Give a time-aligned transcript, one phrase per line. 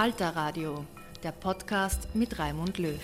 [0.00, 0.86] Falter Radio,
[1.22, 2.98] der Podcast mit Raimund Löw.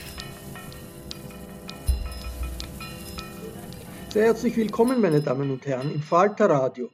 [4.08, 6.88] Sehr herzlich willkommen, meine Damen und Herren, im Falter Radio.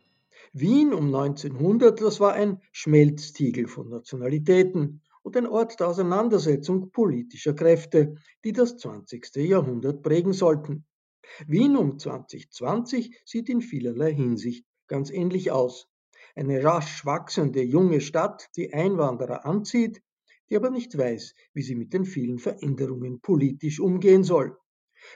[0.52, 7.54] Wien um 1900, das war ein Schmelztiegel von Nationalitäten und ein Ort der Auseinandersetzung politischer
[7.54, 9.36] Kräfte, die das 20.
[9.36, 10.84] Jahrhundert prägen sollten.
[11.46, 15.91] Wien um 2020 sieht in vielerlei Hinsicht ganz ähnlich aus
[16.34, 20.02] eine rasch wachsende junge Stadt, die Einwanderer anzieht,
[20.48, 24.56] die aber nicht weiß, wie sie mit den vielen Veränderungen politisch umgehen soll.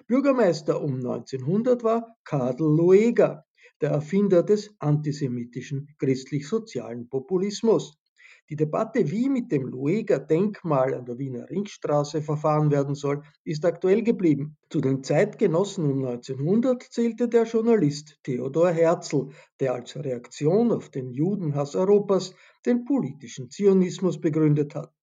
[0.07, 3.45] Bürgermeister um 1900 war Karl Lueger,
[3.81, 7.99] der Erfinder des antisemitischen christlich-sozialen Populismus.
[8.49, 13.65] Die Debatte, wie mit dem Lueger Denkmal an der Wiener Ringstraße verfahren werden soll, ist
[13.65, 14.57] aktuell geblieben.
[14.71, 21.11] Zu den Zeitgenossen um 1900 zählte der Journalist Theodor Herzl, der als Reaktion auf den
[21.13, 24.95] Judenhass Europas den politischen Zionismus begründet hat.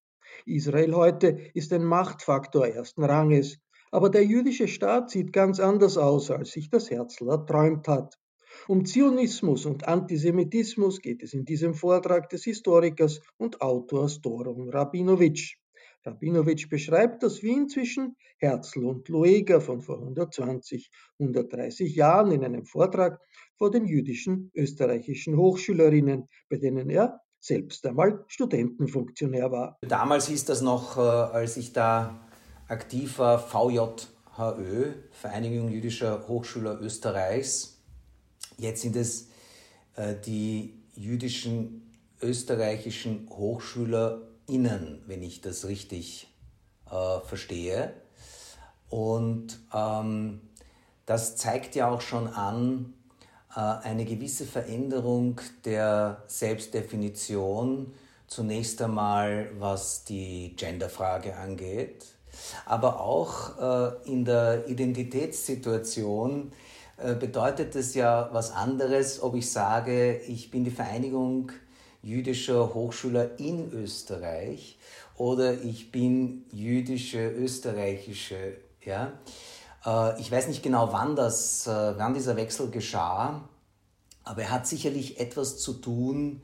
[0.45, 3.59] Israel heute ist ein Machtfaktor ersten Ranges,
[3.91, 8.17] aber der jüdische Staat sieht ganz anders aus, als sich das Herzl erträumt hat.
[8.69, 15.57] Um Zionismus und Antisemitismus geht es in diesem Vortrag des Historikers und Autors Doron Rabinowitsch.
[16.05, 22.65] Rabinowitsch beschreibt das Wien zwischen Herzl und Lueger von vor 120, 130 Jahren in einem
[22.65, 23.19] Vortrag
[23.57, 29.77] vor den jüdischen österreichischen Hochschülerinnen, bei denen er selbst einmal Studentenfunktionär war.
[29.81, 32.30] Damals hieß das noch, äh, als ich da
[32.69, 37.73] aktiv war, VJHÖ, Vereinigung jüdischer Hochschüler Österreichs.
[38.58, 39.30] Jetzt sind es
[39.95, 41.91] äh, die jüdischen
[42.21, 46.27] österreichischen HochschülerInnen, wenn ich das richtig
[46.89, 47.93] äh, verstehe.
[48.89, 50.42] Und ähm,
[51.05, 52.93] das zeigt ja auch schon an,
[53.55, 57.93] äh, eine gewisse Veränderung der Selbstdefinition,
[58.27, 62.05] zunächst einmal was die Genderfrage angeht,
[62.65, 66.52] aber auch äh, in der Identitätssituation
[67.19, 71.52] bedeutet es ja was anderes, ob ich sage, ich bin die Vereinigung
[72.02, 74.77] jüdischer Hochschüler in Österreich
[75.15, 78.58] oder ich bin jüdische österreichische.
[78.83, 79.13] Ja?
[79.86, 83.42] Äh, ich weiß nicht genau, wann, das, äh, wann dieser Wechsel geschah,
[84.23, 86.42] aber er hat sicherlich etwas zu tun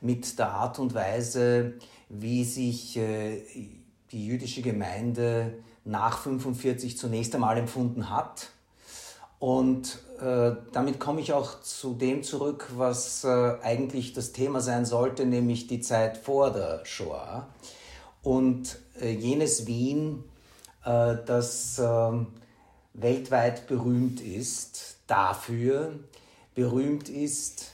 [0.00, 1.74] mit der Art und Weise,
[2.08, 8.50] wie sich die jüdische Gemeinde nach 1945 zunächst einmal empfunden hat
[9.42, 14.84] und äh, damit komme ich auch zu dem zurück, was äh, eigentlich das Thema sein
[14.84, 17.48] sollte, nämlich die Zeit vor der Shoah.
[18.22, 20.22] Und äh, jenes Wien,
[20.84, 22.28] das ähm,
[22.92, 25.92] weltweit berühmt ist dafür,
[26.54, 27.72] berühmt ist,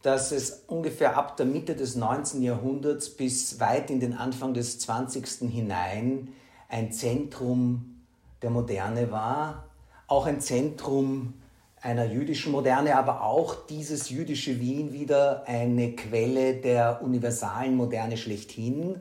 [0.00, 2.42] dass es ungefähr ab der Mitte des 19.
[2.42, 5.50] Jahrhunderts bis weit in den Anfang des 20.
[5.50, 6.28] hinein
[6.70, 8.02] ein Zentrum
[8.42, 9.69] der Moderne war,
[10.10, 11.34] auch ein Zentrum
[11.80, 19.00] einer jüdischen Moderne, aber auch dieses jüdische Wien wieder eine Quelle der universalen Moderne schlechthin.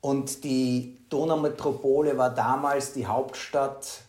[0.00, 4.02] Und die Donaumetropole war damals die Hauptstadt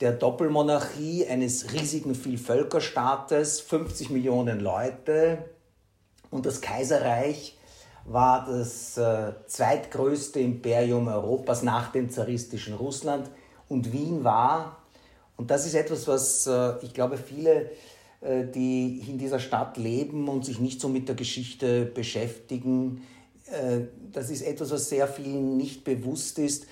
[0.00, 5.38] der Doppelmonarchie eines riesigen Vielvölkerstaates, 50 Millionen Leute.
[6.30, 7.56] Und das Kaiserreich
[8.04, 13.30] war das äh, zweitgrößte Imperium Europas nach dem zaristischen Russland.
[13.68, 14.79] Und Wien war
[15.40, 17.70] und das ist etwas, was äh, ich glaube, viele,
[18.20, 23.06] äh, die in dieser Stadt leben und sich nicht so mit der Geschichte beschäftigen,
[23.46, 26.66] äh, das ist etwas, was sehr vielen nicht bewusst ist,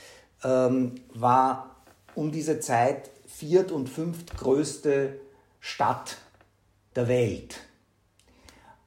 [0.45, 1.77] ähm, war
[2.15, 5.19] um diese Zeit viert- und fünftgrößte
[5.61, 6.19] Stadt
[6.95, 7.61] der Welt.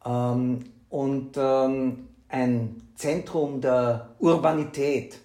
[0.06, 0.60] Ähm,
[0.92, 5.18] und ähm, ein Zentrum der Urbanität,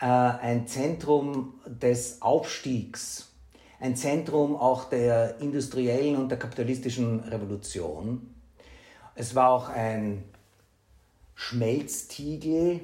[0.00, 3.29] äh, ein Zentrum des Aufstiegs,
[3.80, 8.34] ein Zentrum auch der industriellen und der kapitalistischen Revolution.
[9.14, 10.24] Es war auch ein
[11.34, 12.80] Schmelztiegel,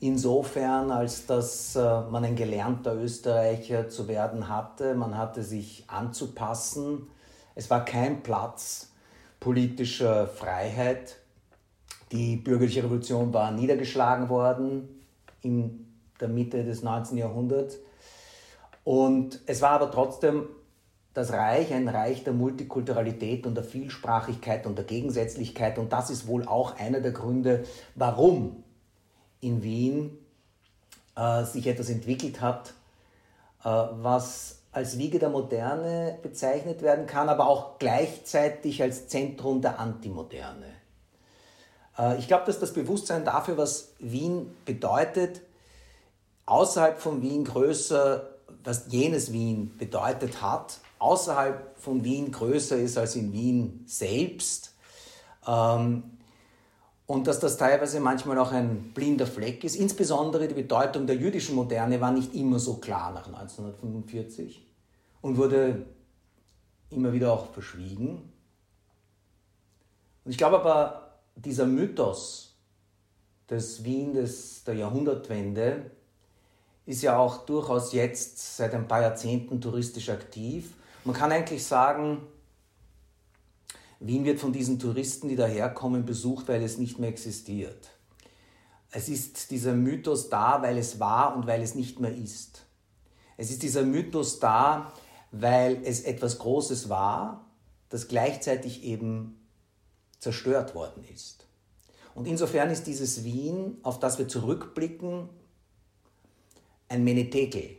[0.00, 4.94] insofern, als dass äh, man ein gelernter Österreicher zu werden hatte.
[4.94, 7.06] Man hatte sich anzupassen.
[7.54, 8.90] Es war kein Platz
[9.38, 11.16] politischer Freiheit.
[12.10, 15.04] Die bürgerliche Revolution war niedergeschlagen worden
[15.42, 15.86] in
[16.20, 17.16] der Mitte des 19.
[17.16, 17.78] Jahrhunderts.
[18.86, 20.48] Und es war aber trotzdem
[21.12, 25.76] das Reich, ein Reich der Multikulturalität und der Vielsprachigkeit und der Gegensätzlichkeit.
[25.78, 27.64] Und das ist wohl auch einer der Gründe,
[27.96, 28.62] warum
[29.40, 30.16] in Wien
[31.16, 32.74] äh, sich etwas entwickelt hat,
[33.64, 39.80] äh, was als Wiege der Moderne bezeichnet werden kann, aber auch gleichzeitig als Zentrum der
[39.80, 40.66] Antimoderne.
[41.98, 45.40] Äh, ich glaube, dass das Bewusstsein dafür, was Wien bedeutet,
[46.44, 48.35] außerhalb von Wien größer,
[48.66, 54.74] was jenes Wien bedeutet hat, außerhalb von Wien größer ist als in Wien selbst.
[55.46, 56.02] Ähm,
[57.06, 59.76] und dass das teilweise manchmal auch ein blinder Fleck ist.
[59.76, 64.66] Insbesondere die Bedeutung der jüdischen Moderne war nicht immer so klar nach 1945
[65.20, 65.86] und wurde
[66.90, 68.32] immer wieder auch verschwiegen.
[70.24, 72.56] Und ich glaube aber, dieser Mythos
[73.48, 75.92] des Wien des, der Jahrhundertwende
[76.86, 80.72] ist ja auch durchaus jetzt seit ein paar Jahrzehnten touristisch aktiv.
[81.04, 82.22] Man kann eigentlich sagen,
[83.98, 87.90] Wien wird von diesen Touristen, die daherkommen, besucht, weil es nicht mehr existiert.
[88.90, 92.64] Es ist dieser Mythos da, weil es war und weil es nicht mehr ist.
[93.36, 94.92] Es ist dieser Mythos da,
[95.32, 97.44] weil es etwas Großes war,
[97.88, 99.46] das gleichzeitig eben
[100.18, 101.46] zerstört worden ist.
[102.14, 105.28] Und insofern ist dieses Wien, auf das wir zurückblicken,
[106.88, 107.76] ein Menetekel,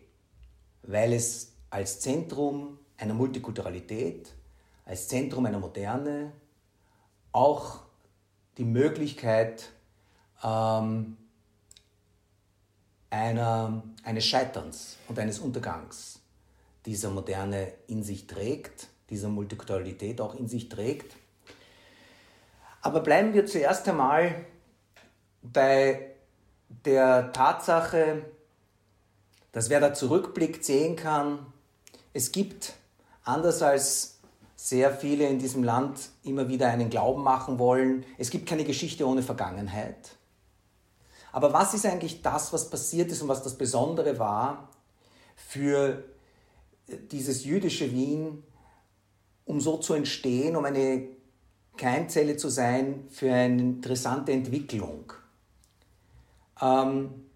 [0.83, 4.33] weil es als Zentrum einer Multikulturalität,
[4.86, 6.31] als Zentrum einer Moderne
[7.31, 7.81] auch
[8.57, 9.69] die Möglichkeit
[10.44, 11.18] ähm,
[13.09, 16.19] einer, eines Scheiterns und eines Untergangs
[16.86, 21.15] dieser Moderne in sich trägt, dieser Multikulturalität auch in sich trägt.
[22.81, 24.45] Aber bleiben wir zuerst einmal
[25.42, 26.12] bei
[26.86, 28.25] der Tatsache,
[29.52, 31.46] dass wer da zurückblickt, sehen kann,
[32.14, 32.74] es gibt,
[33.24, 34.20] anders als
[34.56, 39.08] sehr viele in diesem Land immer wieder einen Glauben machen wollen, es gibt keine Geschichte
[39.08, 40.18] ohne Vergangenheit.
[41.32, 44.70] Aber was ist eigentlich das, was passiert ist und was das Besondere war
[45.36, 46.04] für
[46.88, 48.44] dieses jüdische Wien,
[49.46, 51.08] um so zu entstehen, um eine
[51.78, 55.14] Keimzelle zu sein für eine interessante Entwicklung?
[56.60, 57.26] Ähm,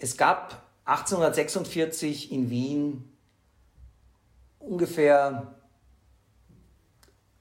[0.00, 3.12] es gab 1846 in Wien
[4.58, 5.54] ungefähr,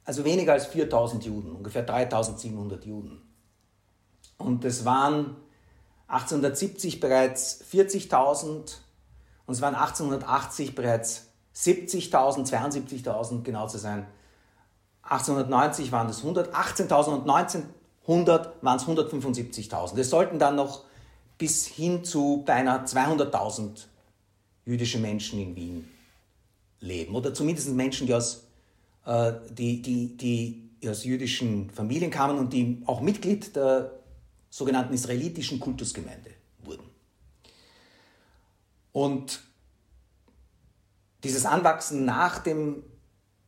[0.03, 3.21] also weniger als 4000 Juden, ungefähr 3700 Juden.
[4.37, 5.37] Und es waren
[6.07, 8.75] 1870 bereits 40.000
[9.45, 14.05] und es waren 1880 bereits 70.000, 72.000 genau zu sein.
[15.03, 19.97] 1890 waren es 100, 18.000 und 1900 waren es 175.000.
[19.97, 20.88] Es sollten dann noch
[21.39, 23.85] bis hin zu beinahe 200.000
[24.65, 25.89] jüdische Menschen in Wien
[26.81, 27.15] leben.
[27.15, 28.43] Oder zumindest Menschen, die aus,
[29.05, 33.99] äh, die, die, die aus jüdischen Familien kamen und die auch Mitglied der
[34.49, 36.31] sogenannten israelitischen Kultusgemeinde
[36.63, 36.83] wurden.
[38.91, 39.41] Und
[41.23, 42.83] dieses Anwachsen nach, dem,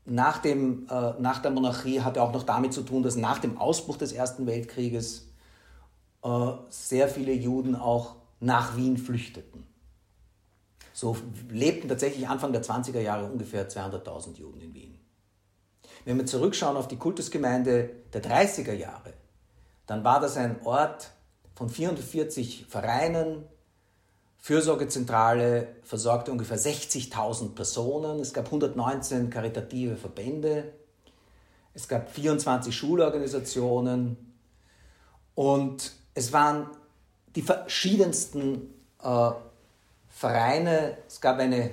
[0.05, 3.57] nach, dem, äh, nach der Monarchie hatte auch noch damit zu tun, dass nach dem
[3.57, 5.30] Ausbruch des Ersten Weltkrieges
[6.69, 9.65] sehr viele Juden auch nach Wien flüchteten.
[10.93, 11.17] So
[11.49, 14.99] lebten tatsächlich Anfang der 20er Jahre ungefähr 200.000 Juden in Wien.
[16.05, 19.13] Wenn wir zurückschauen auf die Kultusgemeinde der 30er Jahre,
[19.87, 21.11] dann war das ein Ort
[21.55, 23.45] von 440 Vereinen,
[24.37, 30.73] Fürsorgezentrale versorgte ungefähr 60.000 Personen, es gab 119 karitative Verbände,
[31.73, 34.17] es gab 24 Schulorganisationen
[35.35, 36.67] und es waren
[37.35, 39.31] die verschiedensten äh,
[40.09, 40.97] Vereine.
[41.07, 41.71] Es gab eine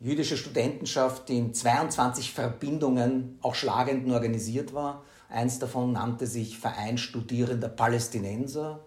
[0.00, 5.02] jüdische Studentenschaft, die in 22 Verbindungen auch schlagend organisiert war.
[5.28, 8.80] Eins davon nannte sich Verein Studierender Palästinenser.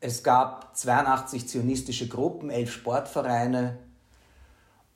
[0.00, 3.78] Es gab 82 zionistische Gruppen, elf Sportvereine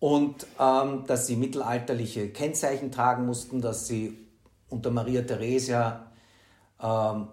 [0.00, 4.18] und ähm, dass sie mittelalterliche Kennzeichen tragen mussten, dass sie
[4.68, 6.12] unter Maria Theresia
[6.82, 7.28] ähm,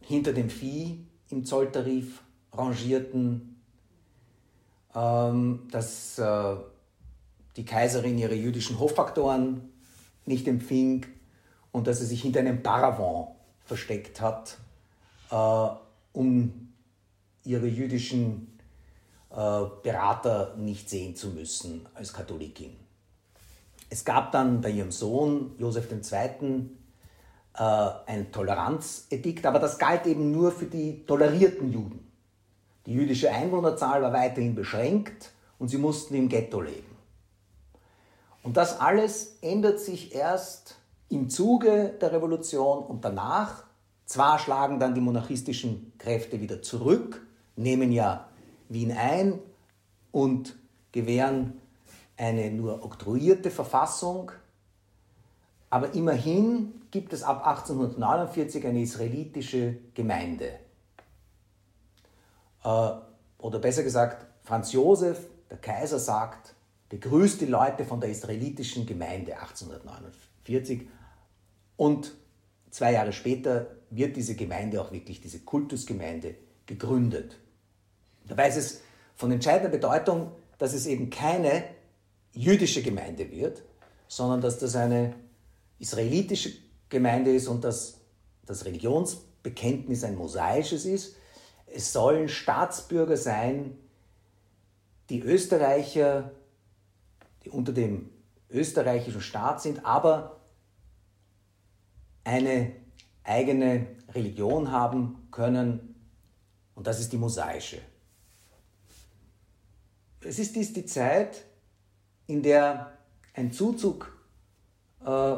[0.00, 3.60] hinter dem Vieh im Zolltarif rangierten,
[4.94, 6.56] ähm, dass äh,
[7.56, 9.72] die Kaiserin ihre jüdischen Hoffaktoren
[10.26, 11.06] nicht empfing
[11.72, 13.28] und dass sie sich hinter einem Paravent
[13.64, 14.58] versteckt hat,
[15.30, 15.68] äh,
[16.12, 16.72] um
[17.44, 18.58] ihre jüdischen
[19.30, 22.76] äh, Berater nicht sehen zu müssen als Katholikin.
[23.90, 26.70] Es gab dann bei ihrem Sohn Josef II.
[27.56, 32.04] Äh, ein Toleranzedikt, aber das galt eben nur für die tolerierten Juden.
[32.86, 36.93] Die jüdische Einwohnerzahl war weiterhin beschränkt und sie mussten im Ghetto leben.
[38.44, 40.76] Und das alles ändert sich erst
[41.08, 43.64] im Zuge der Revolution und danach.
[44.04, 48.28] Zwar schlagen dann die monarchistischen Kräfte wieder zurück, nehmen ja
[48.68, 49.40] Wien ein
[50.12, 50.56] und
[50.92, 51.60] gewähren
[52.18, 54.30] eine nur oktroyierte Verfassung,
[55.70, 60.50] aber immerhin gibt es ab 1849 eine israelitische Gemeinde.
[62.62, 62.90] Äh,
[63.38, 66.53] oder besser gesagt, Franz Josef, der Kaiser, sagt,
[66.94, 70.82] begrüßt die Leute von der israelitischen Gemeinde 1849
[71.76, 72.14] und
[72.70, 76.36] zwei Jahre später wird diese Gemeinde auch wirklich, diese Kultusgemeinde,
[76.66, 77.36] gegründet.
[78.28, 78.80] Dabei ist es
[79.16, 81.64] von entscheidender Bedeutung, dass es eben keine
[82.32, 83.62] jüdische Gemeinde wird,
[84.06, 85.16] sondern dass das eine
[85.80, 86.52] israelitische
[86.90, 87.98] Gemeinde ist und dass
[88.46, 91.16] das Religionsbekenntnis ein mosaisches ist.
[91.66, 93.76] Es sollen Staatsbürger sein,
[95.10, 96.30] die Österreicher,
[97.44, 98.10] die unter dem
[98.50, 100.40] österreichischen Staat sind, aber
[102.24, 102.72] eine
[103.22, 105.94] eigene Religion haben können
[106.74, 107.80] und das ist die mosaische.
[110.20, 111.44] Es ist dies die Zeit,
[112.26, 112.96] in der
[113.34, 114.16] ein Zuzug
[115.04, 115.36] äh,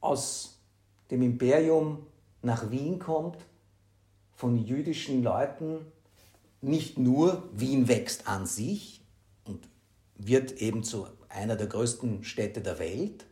[0.00, 0.58] aus
[1.10, 2.06] dem Imperium
[2.42, 3.38] nach Wien kommt,
[4.34, 5.80] von jüdischen Leuten,
[6.60, 9.05] nicht nur Wien wächst an sich
[10.18, 13.26] wird eben zu einer der größten Städte der Welt,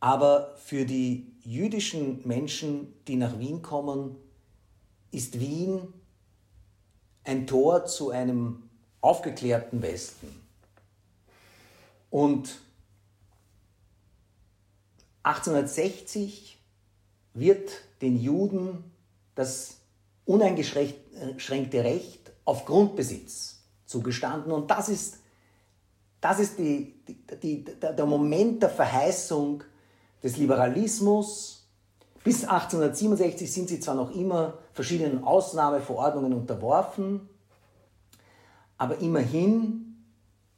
[0.00, 4.16] aber für die jüdischen Menschen, die nach Wien kommen,
[5.10, 5.94] ist Wien
[7.24, 8.68] ein Tor zu einem
[9.00, 10.28] aufgeklärten Westen.
[12.10, 12.60] Und
[15.22, 16.58] 1860
[17.32, 17.70] wird
[18.02, 18.84] den Juden
[19.34, 19.78] das
[20.26, 23.53] uneingeschränkte Recht auf Grundbesitz
[23.94, 24.50] zugestanden.
[24.52, 25.20] Und das ist,
[26.20, 29.62] das ist die, die, die, der Moment der Verheißung
[30.22, 31.68] des Liberalismus.
[32.24, 37.28] Bis 1867 sind sie zwar noch immer verschiedenen Ausnahmeverordnungen unterworfen,
[38.78, 40.04] aber immerhin,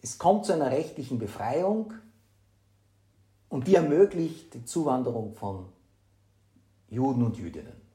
[0.01, 1.93] es kommt zu einer rechtlichen Befreiung
[3.51, 5.67] und die ermöglicht die Zuwanderung von
[6.89, 7.86] Juden und Jüdinnen.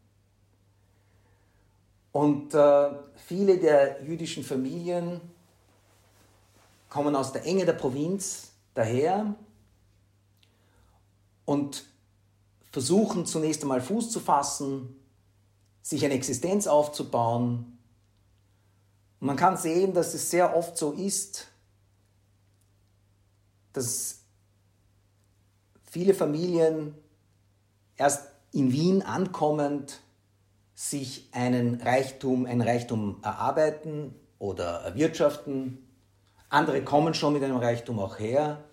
[2.12, 5.22] Und äh, viele der jüdischen Familien
[6.90, 9.34] kommen aus der Enge der Provinz daher
[11.46, 11.86] und
[12.72, 14.96] versuchen zunächst einmal Fuß zu fassen,
[15.82, 17.78] sich eine Existenz aufzubauen.
[19.20, 21.48] Und man kann sehen, dass es sehr oft so ist,
[23.74, 24.20] dass
[25.90, 26.96] viele Familien
[27.96, 30.02] erst in Wien ankommend
[30.90, 35.78] sich einen Reichtum, ein Reichtum erarbeiten oder erwirtschaften.
[36.50, 38.64] Andere kommen schon mit einem Reichtum auch her.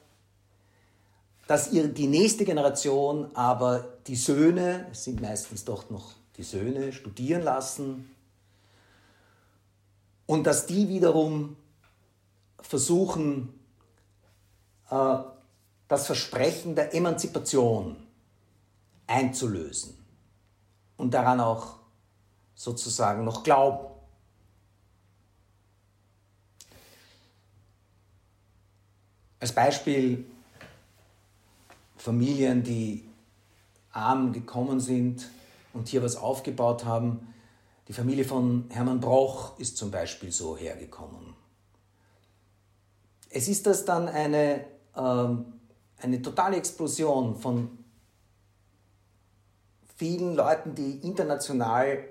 [1.47, 6.93] Dass ihr, die nächste Generation aber die Söhne, es sind meistens doch noch die Söhne,
[6.93, 8.11] studieren lassen
[10.25, 11.57] und dass die wiederum
[12.61, 13.53] versuchen,
[14.91, 15.19] äh,
[15.89, 17.97] das Versprechen der Emanzipation
[19.07, 19.95] einzulösen
[20.97, 21.78] und daran auch
[22.59, 23.87] sozusagen noch glauben.
[29.41, 30.25] als Beispiel
[31.97, 33.09] Familien, die
[33.93, 35.29] arm gekommen sind
[35.73, 37.35] und hier was aufgebaut haben.
[37.87, 41.35] Die Familie von Hermann Broch ist zum Beispiel so hergekommen.
[43.31, 45.29] Es ist das dann eine, äh,
[46.03, 47.79] eine totale Explosion von
[49.97, 52.05] vielen Leuten, die international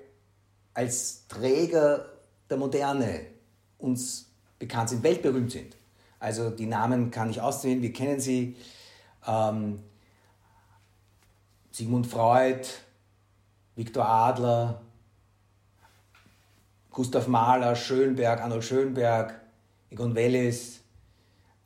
[0.77, 2.05] als Träger
[2.51, 3.21] der Moderne
[3.79, 4.29] uns
[4.59, 5.75] bekannt sind, weltberühmt sind.
[6.19, 8.55] Also die Namen kann ich auswählen, wir kennen sie.
[9.25, 9.79] Ähm,
[11.71, 12.67] Sigmund Freud,
[13.75, 14.79] Viktor Adler,
[16.91, 19.41] Gustav Mahler, Schönberg, Arnold Schönberg,
[19.89, 20.81] Egon Wellis,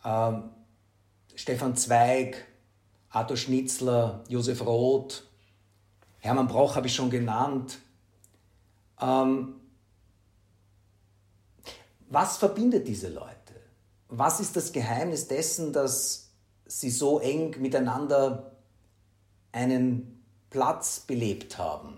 [0.06, 0.52] ähm,
[1.36, 2.46] Stefan Zweig,
[3.10, 5.28] Arthur Schnitzler, Josef Roth,
[6.20, 7.80] Hermann Broch habe ich schon genannt.
[9.02, 9.56] Ähm,
[12.10, 13.36] was verbindet diese Leute?
[14.10, 16.32] Was ist das Geheimnis dessen, dass
[16.66, 18.58] sie so eng miteinander
[19.52, 21.98] einen Platz belebt haben?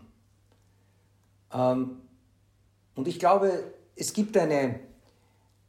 [1.52, 2.02] Ähm,
[2.96, 4.80] und ich glaube, es gibt eine,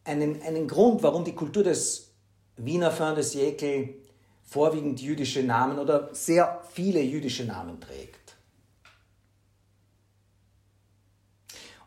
[0.05, 2.11] einen, einen Grund, warum die Kultur des
[2.57, 3.95] Wiener de siècle
[4.45, 8.24] vorwiegend jüdische Namen oder sehr viele jüdische Namen trägt.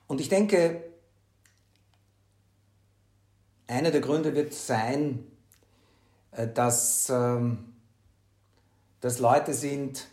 [0.08, 0.84] Und ich denke,
[3.68, 5.26] einer der Gründe wird sein,
[6.32, 7.74] äh, dass ähm,
[9.02, 10.08] das Leute sind,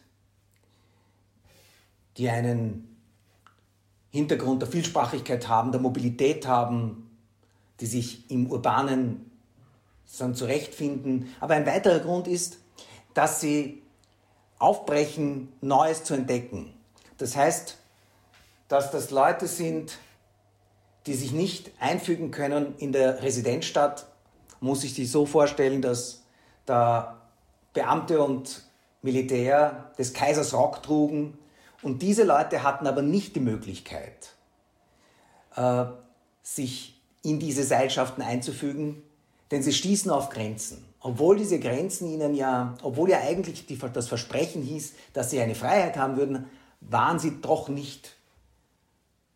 [2.17, 2.97] die einen
[4.11, 7.11] Hintergrund der Vielsprachigkeit haben, der Mobilität haben,
[7.81, 9.31] die sich im urbanen
[10.19, 11.35] dann zurechtfinden.
[11.41, 12.59] Aber ein weiterer Grund ist,
[13.15, 13.83] dass sie
[14.59, 16.73] aufbrechen, Neues zu entdecken.
[17.19, 17.79] Das heißt,
[18.75, 19.99] dass das Leute sind,
[21.07, 24.09] die sich nicht einfügen können in der Residenzstadt,
[24.59, 26.25] muss ich sich so vorstellen, dass
[26.67, 27.21] da
[27.73, 28.65] Beamte und
[29.01, 31.39] Militär des Kaisers Rock trugen
[31.83, 34.35] und diese Leute hatten aber nicht die Möglichkeit,
[35.55, 35.85] äh,
[36.43, 39.05] sich in diese Seilschaften einzufügen,
[39.53, 40.85] denn sie stießen auf Grenzen.
[40.99, 45.55] Obwohl diese Grenzen ihnen ja, obwohl ja eigentlich die, das Versprechen hieß, dass sie eine
[45.55, 48.17] Freiheit haben würden, waren sie doch nicht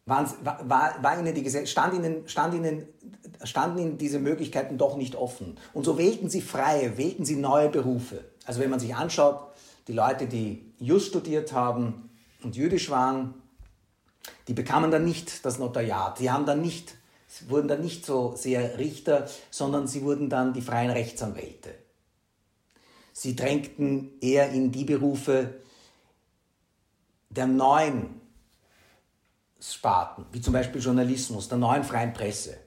[0.08, 2.86] waren, war, war ihnen die stand ihnen, stand ihnen,
[3.44, 5.58] standen ihnen diese Möglichkeiten doch nicht offen.
[5.74, 8.24] Und so wählten sie freie, wählten sie neue Berufe.
[8.46, 9.52] Also wenn man sich anschaut,
[9.86, 12.10] die Leute, die Just studiert haben
[12.42, 13.34] und jüdisch waren,
[14.46, 16.18] die bekamen dann nicht das Notariat.
[16.18, 16.94] Sie haben dann nicht,
[17.48, 21.74] wurden dann nicht so sehr Richter, sondern sie wurden dann die freien Rechtsanwälte.
[23.12, 25.54] Sie drängten eher in die Berufe
[27.30, 28.17] der neuen
[29.60, 32.58] Sparten, wie zum Beispiel Journalismus, der neuen freien Presse.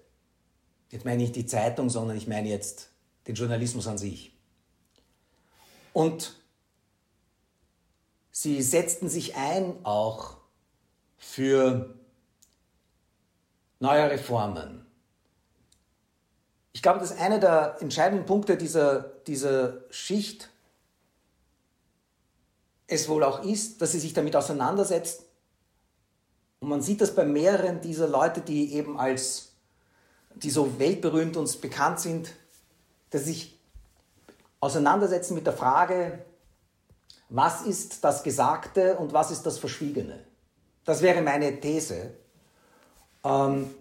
[0.89, 2.89] Jetzt meine ich die Zeitung, sondern ich meine jetzt
[3.27, 4.37] den Journalismus an sich.
[5.93, 6.35] Und
[8.31, 10.37] sie setzten sich ein auch
[11.17, 11.95] für
[13.79, 14.85] neue Reformen.
[16.73, 20.49] Ich glaube, dass einer der entscheidenden Punkte dieser, dieser Schicht
[22.87, 25.25] es wohl auch ist, dass sie sich damit auseinandersetzt,
[26.61, 29.53] und man sieht das bei mehreren dieser Leute, die eben als,
[30.35, 32.33] die so weltberühmt und bekannt sind,
[33.09, 33.59] dass sie sich
[34.59, 36.23] auseinandersetzen mit der Frage,
[37.29, 40.19] was ist das Gesagte und was ist das Verschwiegene?
[40.85, 42.11] Das wäre meine These,
[43.23, 43.73] ähm,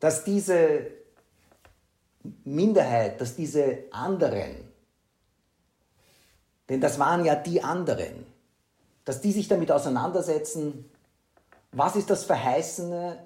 [0.00, 0.86] dass diese
[2.44, 4.56] Minderheit, dass diese anderen,
[6.70, 8.24] denn das waren ja die anderen,
[9.04, 10.90] dass die sich damit auseinandersetzen,
[11.76, 13.18] was ist das Verheißene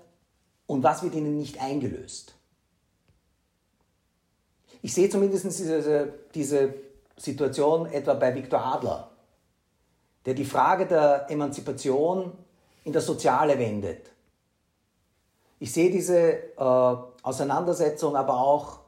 [0.67, 2.35] und was wird ihnen nicht eingelöst?
[4.81, 6.75] Ich sehe zumindest diese, diese
[7.17, 9.11] Situation etwa bei Viktor Adler,
[10.25, 12.33] der die Frage der Emanzipation
[12.85, 14.11] in das Soziale wendet.
[15.59, 18.79] Ich sehe diese äh, Auseinandersetzung aber auch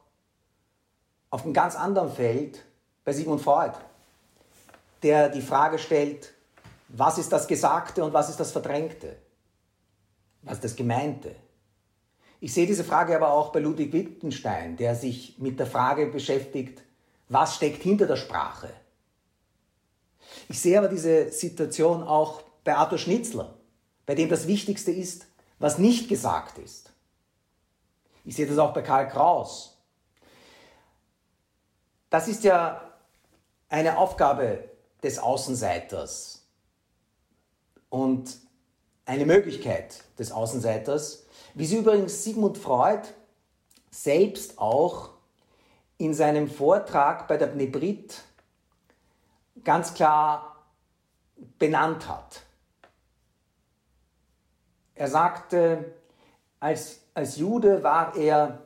[1.28, 2.64] auf einem ganz anderen Feld
[3.04, 3.74] bei Sigmund Freud,
[5.02, 6.32] der die Frage stellt,
[6.88, 9.16] was ist das Gesagte und was ist das Verdrängte?
[10.42, 11.34] Was das Gemeinte?
[12.40, 16.82] Ich sehe diese Frage aber auch bei Ludwig Wittgenstein, der sich mit der Frage beschäftigt,
[17.28, 18.70] was steckt hinter der Sprache?
[20.48, 23.54] Ich sehe aber diese Situation auch bei Arthur Schnitzler,
[24.06, 25.26] bei dem das Wichtigste ist,
[25.58, 26.90] was nicht gesagt ist.
[28.24, 29.78] Ich sehe das auch bei Karl Kraus.
[32.08, 32.92] Das ist ja
[33.68, 34.64] eine Aufgabe
[35.02, 36.44] des Außenseiters.
[37.88, 38.36] Und
[39.10, 43.08] eine Möglichkeit des Außenseiters, wie sie übrigens Sigmund Freud
[43.90, 45.10] selbst auch
[45.98, 48.22] in seinem Vortrag bei der Bnebrit
[49.64, 50.64] ganz klar
[51.58, 52.42] benannt hat.
[54.94, 55.92] Er sagte,
[56.60, 58.62] als, als Jude war er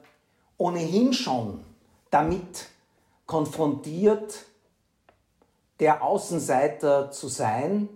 [0.58, 1.64] ohnehin schon
[2.10, 2.66] damit
[3.24, 4.44] konfrontiert,
[5.80, 7.88] der Außenseiter zu sein.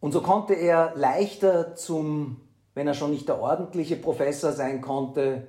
[0.00, 2.40] Und so konnte er leichter zum,
[2.74, 5.48] wenn er schon nicht der ordentliche Professor sein konnte,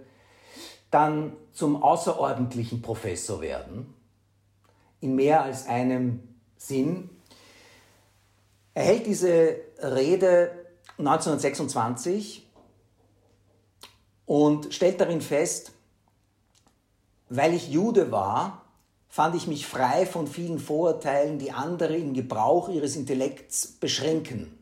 [0.91, 3.93] dann zum außerordentlichen Professor werden,
[5.01, 6.23] in mehr als einem
[6.57, 7.09] Sinn.
[8.73, 10.51] Er hält diese Rede
[10.97, 12.49] 1926
[14.25, 15.71] und stellt darin fest,
[17.29, 18.68] weil ich Jude war,
[19.10, 24.58] fand ich mich frei von vielen Vorurteilen, die andere im Gebrauch ihres Intellekts beschränken.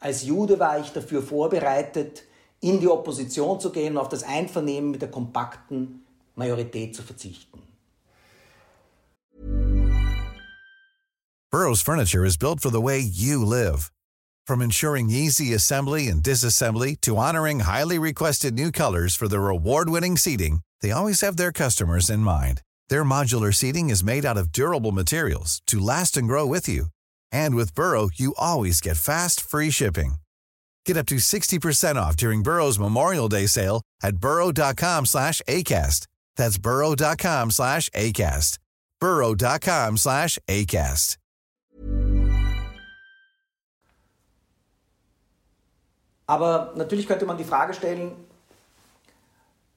[0.00, 2.24] Als Jude war ich dafür vorbereitet,
[2.60, 7.60] in die Opposition zu gehen und auf das Einvernehmen mit der kompakten Majorität zu verzichten.
[11.50, 13.92] Burroughs Furniture is built for the way you live.
[14.46, 20.16] From ensuring easy assembly and disassembly to honoring highly requested new colors for their award-winning
[20.16, 22.62] seating, they always have their customers in mind.
[22.88, 26.86] Their modular seating is made out of durable materials to last and grow with you.
[27.30, 30.14] And with Burrow, you always get fast, free shipping.
[30.86, 36.06] Get up to 60% off during Burrow's Memorial Day sale at burrow.com slash ACAST.
[36.36, 38.58] That's burrow.com slash ACAST.
[39.00, 41.16] burrow.com slash ACAST.
[46.26, 48.12] Aber natürlich könnte man die Frage stellen,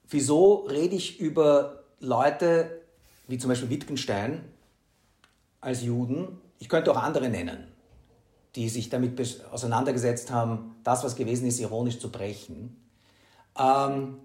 [0.08, 2.85] wieso rede ich über Leute
[3.26, 4.44] wie zum Beispiel Wittgenstein
[5.60, 6.40] als Juden?
[6.58, 7.76] Ich könnte auch andere nennen
[8.56, 9.20] die sich damit
[9.52, 12.76] auseinandergesetzt haben, das, was gewesen ist, ironisch zu brechen.
[13.58, 14.18] Ähm,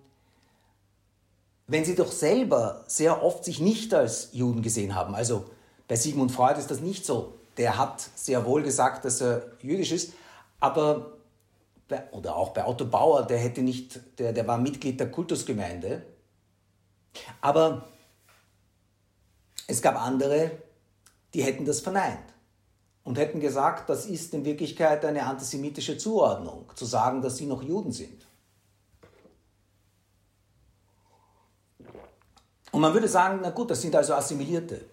[1.67, 5.45] wenn sie doch selber sehr oft sich nicht als Juden gesehen haben, also
[5.87, 7.35] bei Sigmund Freud ist das nicht so.
[7.57, 10.13] Der hat sehr wohl gesagt, dass er jüdisch ist,
[10.59, 11.17] aber
[12.11, 16.03] oder auch bei Otto Bauer, der hätte nicht, der, der war Mitglied der Kultusgemeinde.
[17.41, 17.89] Aber
[19.67, 20.51] es gab andere,
[21.33, 22.33] die hätten das verneint
[23.03, 27.63] und hätten gesagt, das ist in Wirklichkeit eine antisemitische Zuordnung, zu sagen, dass sie noch
[27.63, 28.27] Juden sind.
[32.71, 34.85] Und man würde sagen, na gut, das sind also Assimilierte.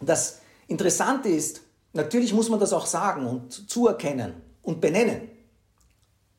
[0.00, 5.30] Das Interessante ist, natürlich muss man das auch sagen und zuerkennen und benennen,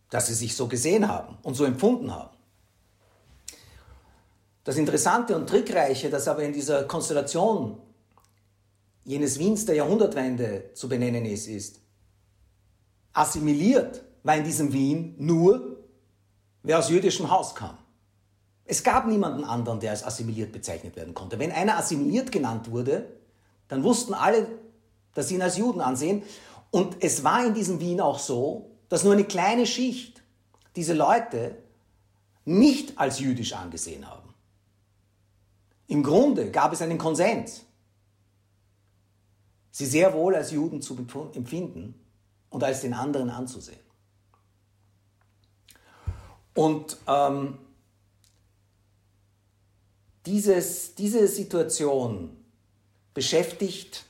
[0.09, 2.34] dass sie sich so gesehen haben und so empfunden haben.
[4.65, 7.77] Das Interessante und Trickreiche, das aber in dieser Konstellation
[9.03, 11.79] jenes Wiens der Jahrhundertwende zu benennen ist, ist,
[13.13, 15.77] assimiliert war in diesem Wien nur,
[16.63, 17.77] wer aus jüdischem Haus kam.
[18.65, 21.37] Es gab niemanden anderen, der als assimiliert bezeichnet werden konnte.
[21.37, 23.05] Wenn einer assimiliert genannt wurde,
[23.67, 24.47] dann wussten alle,
[25.13, 26.23] dass sie ihn als Juden ansehen.
[26.71, 30.23] Und es war in diesem Wien auch so, dass nur eine kleine Schicht
[30.75, 31.55] diese Leute
[32.45, 34.24] nicht als jüdisch angesehen haben.
[35.87, 37.65] Im Grunde gab es einen Konsens
[39.75, 40.95] sie sehr wohl als Juden zu
[41.33, 41.99] empfinden
[42.49, 43.81] und als den anderen anzusehen.
[46.53, 47.57] Und ähm,
[50.25, 52.37] dieses, diese Situation
[53.13, 54.05] beschäftigt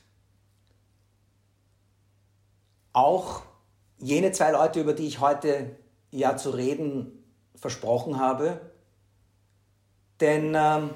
[2.92, 3.42] auch
[3.98, 5.74] jene zwei Leute, über die ich heute
[6.12, 7.24] ja zu reden
[7.56, 8.60] versprochen habe.
[10.20, 10.90] Denn ähm,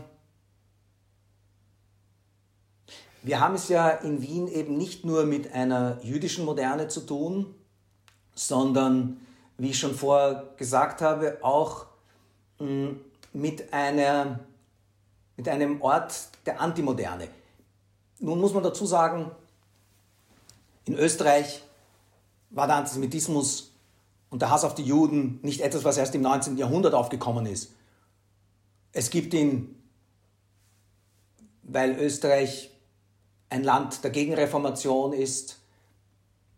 [3.23, 7.55] Wir haben es ja in Wien eben nicht nur mit einer jüdischen Moderne zu tun,
[8.35, 9.21] sondern,
[9.59, 11.87] wie ich schon vorher gesagt habe, auch
[12.59, 12.99] hm,
[13.33, 14.41] mit, einer,
[15.37, 17.29] mit einem Ort der Antimoderne.
[18.21, 19.31] Nun muss man dazu sagen,
[20.87, 21.63] in Österreich
[22.49, 23.73] war der Antisemitismus
[24.31, 26.57] und der Hass auf die Juden nicht etwas, was erst im 19.
[26.57, 27.73] Jahrhundert aufgekommen ist.
[28.93, 29.77] Es gibt ihn,
[31.63, 32.71] weil Österreich
[33.51, 35.61] ein Land der Gegenreformation ist,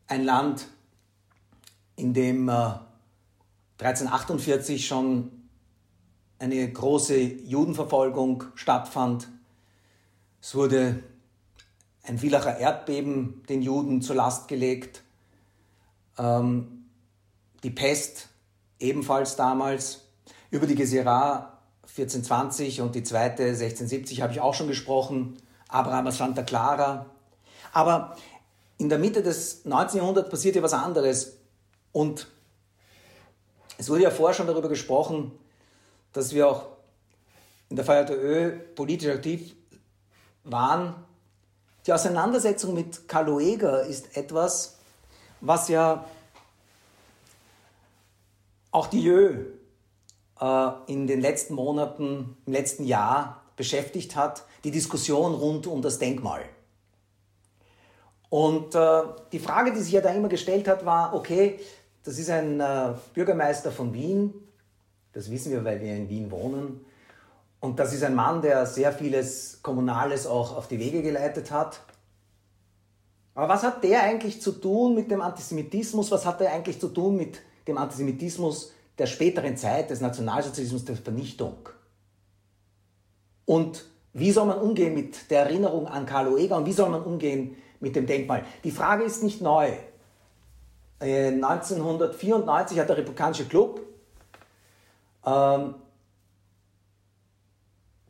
[0.07, 0.69] ein Land,
[1.97, 2.75] in dem äh,
[3.79, 5.31] 1348 schon
[6.39, 9.29] eine große Judenverfolgung stattfand.
[10.41, 11.03] Es wurde
[12.03, 15.03] ein Villacher Erdbeben den Juden zur Last gelegt.
[16.19, 16.87] Ähm,
[17.63, 18.29] die Pest
[18.79, 20.01] ebenfalls damals.
[20.51, 25.37] Über die Gesira 1420 und die zweite 1670 habe ich auch schon gesprochen.
[25.73, 27.07] Abraham Santa Clara.
[27.73, 28.17] Aber
[28.79, 29.99] in der Mitte des 19.
[29.99, 31.39] Jahrhunderts passiert ja was anderes.
[31.93, 32.29] Und
[33.79, 35.33] es wurde ja vorher schon darüber gesprochen,
[36.13, 36.67] dass wir auch
[37.69, 39.55] in der VJÖ politisch aktiv
[40.45, 40.95] waren,
[41.87, 44.79] die Auseinandersetzung mit Karl Lueger ist etwas,
[45.41, 46.05] was ja
[48.71, 49.47] auch die Jö
[50.41, 55.99] äh, in den letzten Monaten, im letzten Jahr beschäftigt hat, die Diskussion rund um das
[55.99, 56.43] Denkmal.
[58.29, 61.61] Und äh, die Frage, die sich ja da immer gestellt hat, war, okay,
[62.03, 64.33] das ist ein äh, Bürgermeister von Wien,
[65.13, 66.85] das wissen wir, weil wir in Wien wohnen,
[67.63, 71.81] und das ist ein Mann, der sehr vieles Kommunales auch auf die Wege geleitet hat.
[73.35, 76.11] Aber was hat der eigentlich zu tun mit dem Antisemitismus?
[76.11, 80.97] Was hat er eigentlich zu tun mit dem Antisemitismus der späteren Zeit, des Nationalsozialismus, der
[80.97, 81.69] Vernichtung?
[83.45, 87.03] Und wie soll man umgehen mit der Erinnerung an Karl Oeger und wie soll man
[87.03, 88.45] umgehen mit dem Denkmal?
[88.65, 89.73] Die Frage ist nicht neu.
[91.01, 93.81] 1994 äh, hat der Republikanische Club
[95.27, 95.75] ähm,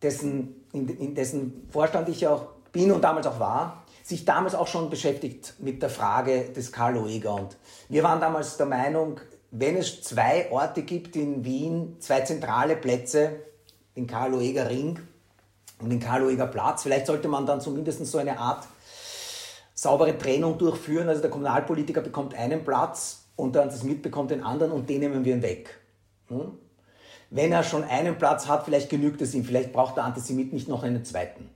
[0.03, 4.67] dessen, in, in dessen Vorstand ich auch bin und damals auch war, sich damals auch
[4.67, 7.35] schon beschäftigt mit der Frage des Karl Lueger.
[7.35, 7.57] Und
[7.89, 9.21] wir waren damals der Meinung,
[9.53, 13.41] wenn es zwei Orte gibt in Wien, zwei zentrale Plätze,
[13.97, 14.99] den Karl Lueger Ring
[15.83, 18.67] und den Karl Lueger Platz, vielleicht sollte man dann zumindest so eine Art
[19.75, 21.09] saubere Trennung durchführen.
[21.09, 25.25] Also der Kommunalpolitiker bekommt einen Platz und der Antisemit bekommt den anderen und den nehmen
[25.25, 25.79] wir weg.
[26.29, 26.59] Hm?
[27.35, 30.69] wenn er schon einen Platz hat, vielleicht genügt es ihm, vielleicht braucht der Antisemit nicht
[30.69, 31.49] noch einen zweiten.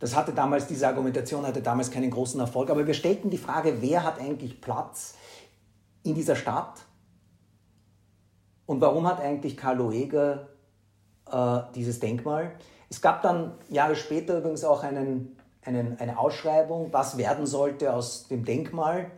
[0.00, 3.80] Das hatte damals, diese Argumentation hatte damals keinen großen Erfolg, aber wir stellten die Frage,
[3.80, 5.14] wer hat eigentlich Platz
[6.02, 6.84] in dieser Stadt
[8.66, 10.48] und warum hat eigentlich Karl Loeger
[11.32, 12.52] äh, dieses Denkmal?
[12.90, 18.28] Es gab dann Jahre später übrigens auch einen, einen, eine Ausschreibung, was werden sollte aus
[18.28, 19.10] dem Denkmal.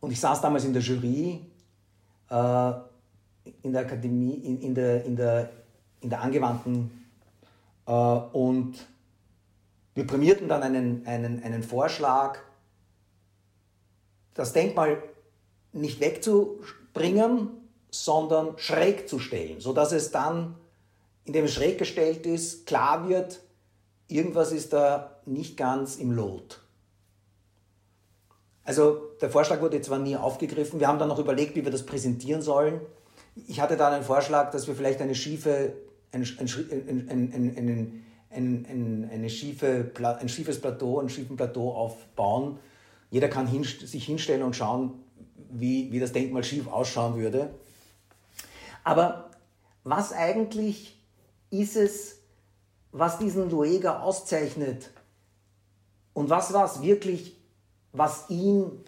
[0.00, 1.46] Und ich saß damals in der Jury.
[2.28, 2.72] Äh,
[3.62, 5.50] in der Akademie, in, in, der, in, der,
[6.00, 7.06] in der angewandten
[7.86, 8.74] äh, und
[9.94, 12.38] wir prämierten dann einen, einen, einen Vorschlag,
[14.34, 15.02] das Denkmal
[15.72, 17.50] nicht wegzubringen,
[17.92, 20.56] sondern schräg zu stellen, sodass es dann,
[21.24, 23.40] indem es schräg gestellt ist, klar wird,
[24.08, 26.60] irgendwas ist da nicht ganz im Lot.
[28.64, 31.84] Also der Vorschlag wurde zwar nie aufgegriffen, wir haben dann noch überlegt, wie wir das
[31.84, 32.80] präsentieren sollen.
[33.46, 35.74] Ich hatte da einen Vorschlag, dass wir vielleicht eine schiefe,
[36.12, 42.58] ein, ein, ein, eine schiefe, ein schiefes Plateau, einen schiefen Plateau aufbauen.
[43.10, 44.94] Jeder kann hin, sich hinstellen und schauen,
[45.50, 47.50] wie, wie das Denkmal schief ausschauen würde.
[48.84, 49.30] Aber
[49.84, 50.98] was eigentlich
[51.50, 52.18] ist es,
[52.92, 54.90] was diesen Lueger auszeichnet?
[56.14, 57.36] Und was war es wirklich,
[57.92, 58.84] was ihn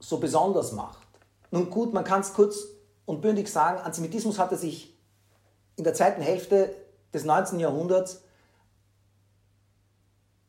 [0.00, 1.06] so besonders macht?
[1.50, 2.66] Nun gut, man kann es kurz
[3.04, 4.96] und bündig sagen, Antisemitismus hatte sich
[5.76, 6.74] in der zweiten Hälfte
[7.14, 7.60] des 19.
[7.60, 8.22] Jahrhunderts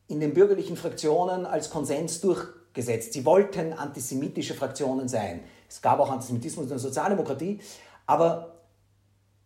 [0.07, 3.13] in den bürgerlichen Fraktionen als Konsens durchgesetzt.
[3.13, 5.43] Sie wollten antisemitische Fraktionen sein.
[5.69, 7.59] Es gab auch Antisemitismus in der Sozialdemokratie,
[8.07, 8.55] aber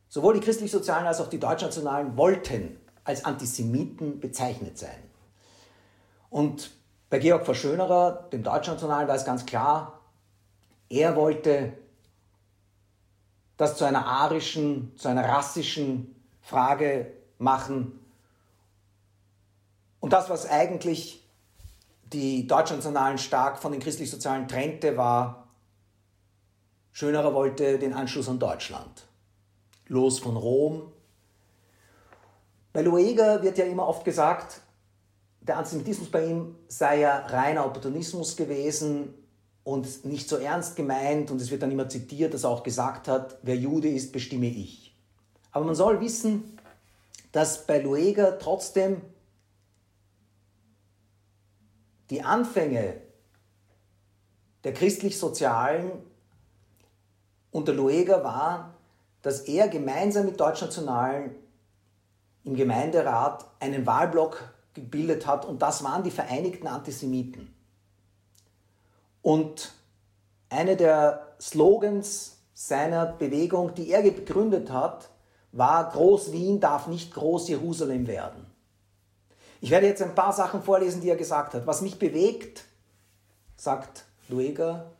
[0.07, 5.03] sowohl die christlich-sozialen als auch die deutschnationalen wollten als Antisemiten bezeichnet sein.
[6.29, 6.71] Und
[7.09, 9.99] bei Georg Verschönerer, dem Deutschnationalen, war es ganz klar,
[10.87, 11.73] er wollte
[13.57, 17.99] das zu einer arischen, zu einer rassischen Frage machen.
[19.99, 21.27] Und das, was eigentlich
[22.11, 25.40] die Deutschnationalen stark von den christlich-sozialen trennte, war,
[26.91, 29.07] Schönerer wollte den Anschluss an Deutschland.
[29.87, 30.91] Los von Rom.
[32.73, 34.61] Bei Lueger wird ja immer oft gesagt,
[35.41, 39.13] der Antisemitismus bei ihm sei ja reiner Opportunismus gewesen,
[39.63, 43.07] und nicht so ernst gemeint und es wird dann immer zitiert, dass er auch gesagt
[43.07, 44.95] hat, wer Jude ist, bestimme ich.
[45.51, 46.57] Aber man soll wissen,
[47.31, 49.01] dass bei Lueger trotzdem
[52.09, 53.01] die Anfänge
[54.63, 55.91] der christlich-sozialen
[57.51, 58.73] unter Lueger war,
[59.21, 61.35] dass er gemeinsam mit Deutschnationalen
[62.43, 67.53] im Gemeinderat einen Wahlblock gebildet hat und das waren die Vereinigten Antisemiten.
[69.21, 69.73] Und
[70.49, 75.09] eine der Slogans seiner Bewegung, die er gegründet hat,
[75.51, 78.45] war Groß-Wien darf nicht Groß-Jerusalem werden.
[79.59, 81.67] Ich werde jetzt ein paar Sachen vorlesen, die er gesagt hat.
[81.67, 82.65] Was mich bewegt,
[83.55, 84.91] sagt Lueger,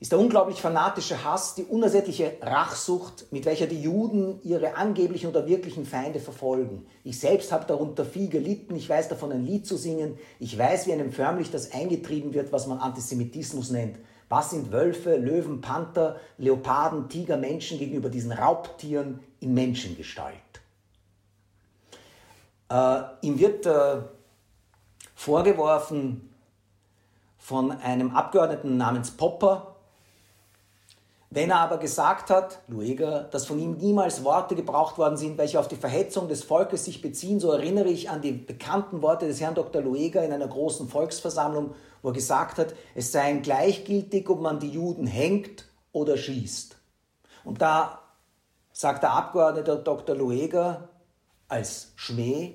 [0.00, 5.46] ist der unglaublich fanatische Hass, die unersättliche Rachsucht, mit welcher die Juden ihre angeblichen oder
[5.46, 6.86] wirklichen Feinde verfolgen.
[7.04, 10.86] Ich selbst habe darunter viel gelitten, ich weiß davon ein Lied zu singen, ich weiß,
[10.86, 13.98] wie einem förmlich das eingetrieben wird, was man Antisemitismus nennt.
[14.30, 20.34] Was sind Wölfe, Löwen, Panther, Leoparden, Tiger, Menschen gegenüber diesen Raubtieren in Menschengestalt?
[22.70, 23.96] Äh, ihm wird äh,
[25.14, 26.30] vorgeworfen
[27.36, 29.69] von einem Abgeordneten namens Popper,
[31.32, 35.60] wenn er aber gesagt hat, Lueger, dass von ihm niemals Worte gebraucht worden sind, welche
[35.60, 39.40] auf die Verhetzung des Volkes sich beziehen, so erinnere ich an die bekannten Worte des
[39.40, 39.80] Herrn Dr.
[39.80, 44.58] Lueger in einer großen Volksversammlung, wo er gesagt hat, es sei ein gleichgültig, ob man
[44.58, 46.76] die Juden hängt oder schießt.
[47.44, 48.00] Und da
[48.72, 50.16] sagt der Abgeordnete Dr.
[50.16, 50.88] Lueger
[51.46, 52.54] als Schmäh,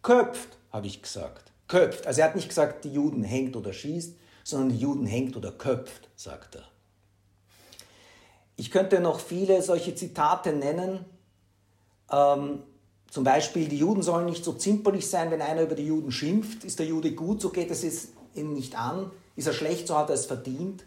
[0.00, 1.52] köpft, habe ich gesagt.
[1.68, 2.06] Köpft.
[2.06, 5.52] Also er hat nicht gesagt, die Juden hängt oder schießt, sondern die Juden hängt oder
[5.52, 6.64] köpft, sagt er.
[8.60, 11.06] Ich könnte noch viele solche Zitate nennen.
[12.12, 12.62] Ähm,
[13.10, 16.64] zum Beispiel, die Juden sollen nicht so zimperlich sein, wenn einer über die Juden schimpft.
[16.64, 19.12] Ist der Jude gut, so geht es ihm nicht an.
[19.34, 20.84] Ist er schlecht, so hat er es verdient.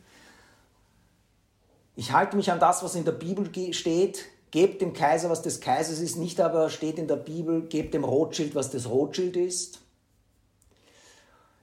[1.95, 4.25] Ich halte mich an das, was in der Bibel steht.
[4.51, 8.03] Gebt dem Kaiser, was des Kaisers ist, nicht aber steht in der Bibel, gebt dem
[8.03, 9.79] Rothschild, was des Rothschild ist.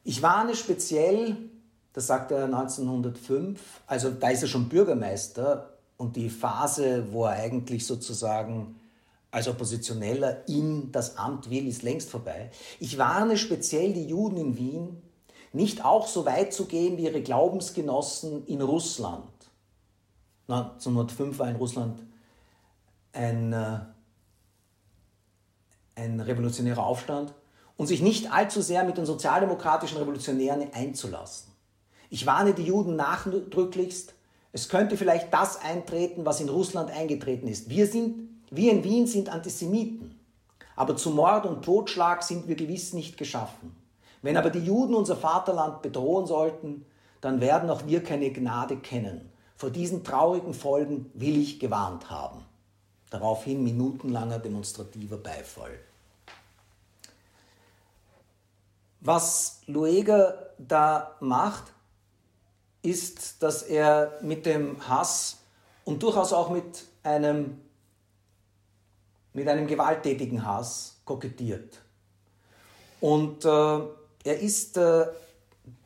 [0.03, 1.37] Ich warne speziell,
[1.93, 5.70] das sagt er 1905, also da ist er schon Bürgermeister,
[6.01, 8.81] und die Phase, wo er eigentlich sozusagen
[9.31, 12.51] als Oppositioneller in das Amt will, ist längst vorbei.
[12.79, 15.03] Ich warne speziell die Juden in Wien,
[15.53, 19.29] nicht auch so weit zu gehen wie ihre Glaubensgenossen in Russland.
[20.49, 22.01] 1905 war in Russland
[23.13, 23.81] ein, äh,
[25.97, 27.35] ein revolutionärer Aufstand
[27.77, 31.53] und sich nicht allzu sehr mit den sozialdemokratischen Revolutionären einzulassen.
[32.09, 34.15] Ich warne die Juden nachdrücklichst,
[34.53, 37.69] es könnte vielleicht das eintreten, was in Russland eingetreten ist.
[37.69, 40.19] Wir, sind, wir in Wien sind Antisemiten,
[40.77, 43.77] aber zu Mord und Totschlag sind wir gewiss nicht geschaffen.
[44.23, 46.85] Wenn aber die Juden unser Vaterland bedrohen sollten,
[47.21, 49.31] dann werden auch wir keine Gnade kennen.
[49.57, 52.45] Vor diesen traurigen Folgen will ich gewarnt haben.
[53.11, 55.79] Daraufhin minutenlanger demonstrativer Beifall.
[59.01, 61.73] Was Lueger da macht,
[62.83, 65.39] ist, dass er mit dem Hass
[65.85, 67.61] und durchaus auch mit einem,
[69.33, 71.81] mit einem gewalttätigen Hass kokettiert.
[73.01, 73.49] Und äh,
[74.25, 75.07] er ist äh,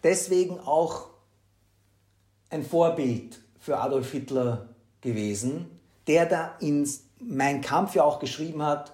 [0.02, 1.09] deswegen auch
[2.50, 4.68] ein Vorbild für Adolf Hitler
[5.00, 6.88] gewesen, der da in
[7.20, 8.92] Mein Kampf ja auch geschrieben hat,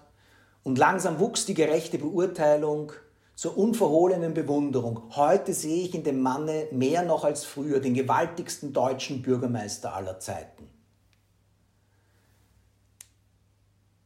[0.63, 2.93] und langsam wuchs die gerechte Beurteilung
[3.41, 5.17] zur unverhohlenen Bewunderung.
[5.17, 10.21] Heute sehe ich in dem Manne mehr noch als früher den gewaltigsten deutschen Bürgermeister aller
[10.21, 10.69] Zeiten.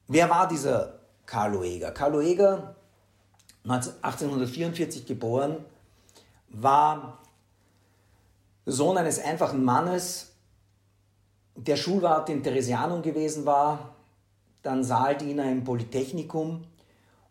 [0.06, 1.90] Wer war dieser Karl Lueger?
[1.90, 2.76] Karl Lueger,
[3.64, 5.64] 1844 geboren,
[6.50, 7.18] war
[8.66, 10.32] Sohn eines einfachen Mannes,
[11.56, 13.96] der Schulwart in Theresianum gewesen war,
[14.62, 16.68] dann Saaldiener im Polytechnikum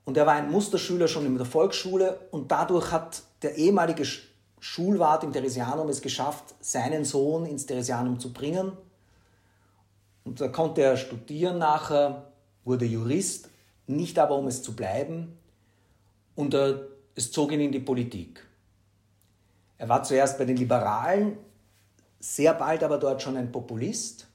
[0.05, 4.05] und er war ein Musterschüler schon in der Volksschule und dadurch hat der ehemalige
[4.59, 8.73] Schulwart im Theresianum es geschafft, seinen Sohn ins Theresianum zu bringen.
[10.23, 12.31] Und da konnte er studieren nachher,
[12.63, 13.49] wurde Jurist,
[13.87, 15.37] nicht aber um es zu bleiben.
[16.35, 18.45] Und er, es zog ihn in die Politik.
[19.77, 21.37] Er war zuerst bei den Liberalen,
[22.19, 24.27] sehr bald aber dort schon ein Populist.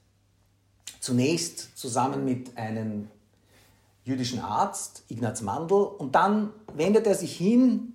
[0.99, 3.09] Zunächst zusammen mit einem
[4.09, 7.93] jüdischen Arzt, Ignaz Mandl, und dann wendet er sich hin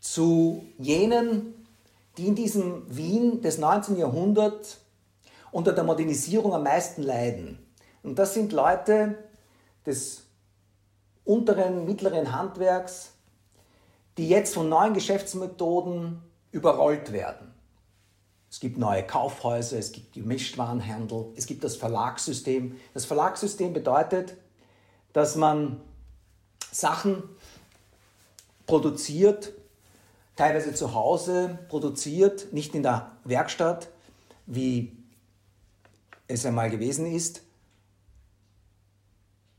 [0.00, 1.54] zu jenen,
[2.16, 3.96] die in diesem Wien des 19.
[3.96, 4.78] Jahrhunderts
[5.50, 7.58] unter der Modernisierung am meisten leiden.
[8.02, 9.18] Und das sind Leute
[9.84, 10.22] des
[11.24, 13.12] unteren, mittleren Handwerks,
[14.16, 17.52] die jetzt von neuen Geschäftsmethoden überrollt werden.
[18.48, 22.76] Es gibt neue Kaufhäuser, es gibt Gemischtwarenhandel, es gibt das Verlagssystem.
[22.94, 24.36] Das Verlagssystem bedeutet,
[25.12, 25.80] dass man
[26.72, 27.22] Sachen
[28.66, 29.52] produziert,
[30.36, 33.88] teilweise zu Hause produziert, nicht in der Werkstatt,
[34.46, 34.96] wie
[36.28, 37.42] es einmal gewesen ist,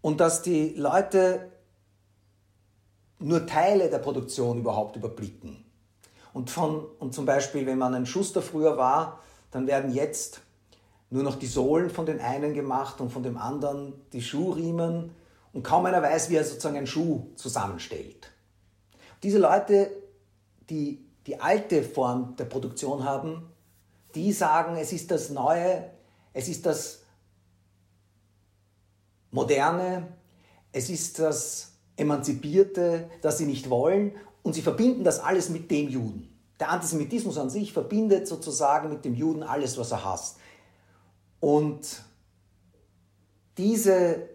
[0.02, 1.52] und dass die Leute
[3.20, 5.64] nur Teile der Produktion überhaupt überblicken.
[6.34, 9.20] Und, von, und zum Beispiel, wenn man ein Schuster früher war,
[9.52, 10.42] dann werden jetzt
[11.10, 15.12] nur noch die Sohlen von den einen gemacht und von dem anderen die Schuhriemen
[15.54, 18.32] und kaum einer weiß, wie er sozusagen einen Schuh zusammenstellt.
[19.24, 19.92] Diese Leute,
[20.70, 23.52] die die alte Form der Produktion haben,
[24.16, 25.90] die sagen, es ist das Neue,
[26.34, 27.04] es ist das
[29.32, 30.08] Moderne,
[30.72, 35.90] es ist das Emanzipierte, das sie nicht wollen und sie verbinden das alles mit dem
[35.90, 36.28] Juden.
[36.60, 40.38] Der Antisemitismus an sich verbindet sozusagen mit dem Juden alles, was er hasst.
[41.40, 42.04] Und
[43.58, 44.30] diese,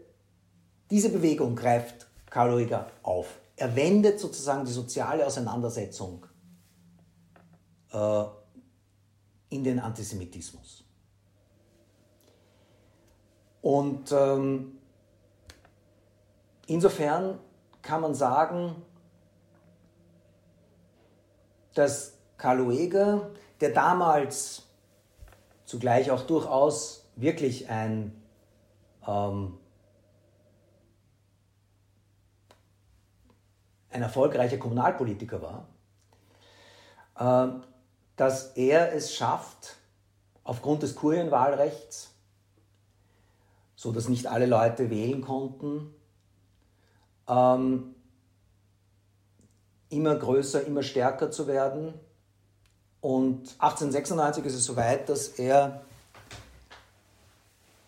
[0.91, 3.41] diese Bewegung greift Karl Lueger auf.
[3.57, 6.26] Er wendet sozusagen die soziale Auseinandersetzung
[7.93, 8.24] äh,
[9.49, 10.84] in den Antisemitismus.
[13.62, 14.78] Und ähm,
[16.66, 17.39] insofern
[17.82, 18.76] kann man sagen,
[21.74, 23.30] dass Karl Lueger,
[23.61, 24.62] der damals
[25.64, 28.12] zugleich auch durchaus wirklich ein
[29.07, 29.59] ähm,
[33.91, 35.68] ein erfolgreicher Kommunalpolitiker war,
[37.18, 37.53] äh,
[38.16, 39.76] dass er es schafft,
[40.45, 42.14] aufgrund des Kurienwahlrechts,
[43.74, 45.95] so dass nicht alle Leute wählen konnten,
[47.28, 47.95] ähm,
[49.89, 51.95] immer größer, immer stärker zu werden.
[53.01, 55.82] Und 1896 ist es soweit, dass er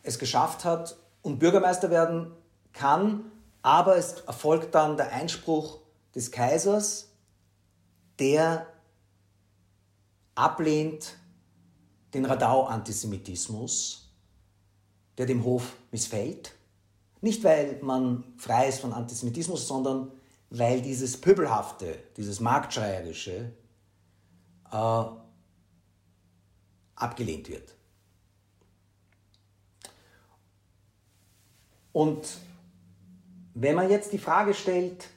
[0.02, 2.32] es geschafft hat und Bürgermeister werden
[2.72, 3.30] kann,
[3.62, 5.80] aber es erfolgt dann der Einspruch
[6.18, 7.12] des Kaisers,
[8.18, 8.66] der
[10.34, 11.16] ablehnt
[12.12, 14.10] den Radau-Antisemitismus,
[15.16, 16.56] der dem Hof missfällt.
[17.20, 20.10] Nicht, weil man frei ist von Antisemitismus, sondern
[20.50, 23.52] weil dieses Pöbelhafte, dieses Marktschreierische
[24.72, 25.04] äh,
[26.96, 27.76] abgelehnt wird.
[31.92, 32.38] Und
[33.54, 35.10] wenn man jetzt die Frage stellt,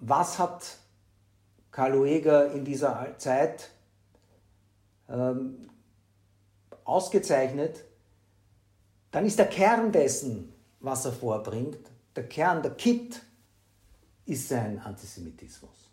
[0.00, 0.76] was hat
[1.70, 3.70] Karl Lueger in dieser Zeit
[5.08, 5.70] ähm,
[6.84, 7.84] ausgezeichnet,
[9.10, 11.78] dann ist der Kern dessen, was er vorbringt,
[12.16, 13.22] der Kern, der Kit,
[14.26, 15.90] ist sein Antisemitismus.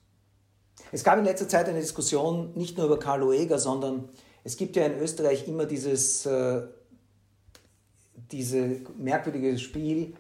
[0.91, 4.09] Es gab in letzter Zeit eine Diskussion nicht nur über Karl Lueger, sondern
[4.43, 6.61] es gibt ja in Österreich immer dieses, äh,
[8.31, 10.13] diese merkwürdige Spiel,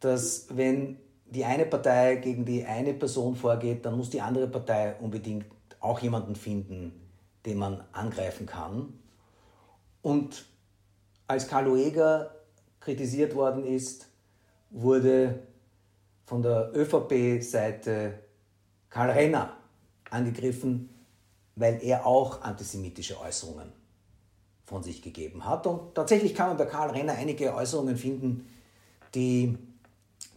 [0.00, 0.98] dass wenn
[1.32, 5.46] die eine Partei gegen die eine Person vorgeht, dann muss die andere Partei unbedingt
[5.80, 6.92] auch jemanden finden,
[7.46, 8.92] den man angreifen kann.
[10.02, 10.44] Und
[11.26, 12.34] als Karl Lueger
[12.80, 14.08] kritisiert worden ist,
[14.70, 15.42] wurde
[16.26, 18.18] von der ÖVP-Seite
[18.90, 19.56] Karl Renner
[20.10, 20.90] angegriffen,
[21.56, 23.72] weil er auch antisemitische Äußerungen
[24.64, 25.66] von sich gegeben hat.
[25.66, 28.48] Und tatsächlich kann man bei Karl Renner einige Äußerungen finden,
[29.14, 29.56] die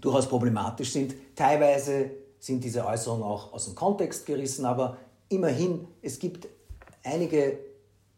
[0.02, 1.16] durchaus problematisch sind.
[1.36, 4.98] Teilweise sind diese Äußerungen auch aus dem Kontext gerissen, aber
[5.30, 6.48] immerhin, es gibt
[7.04, 7.60] einige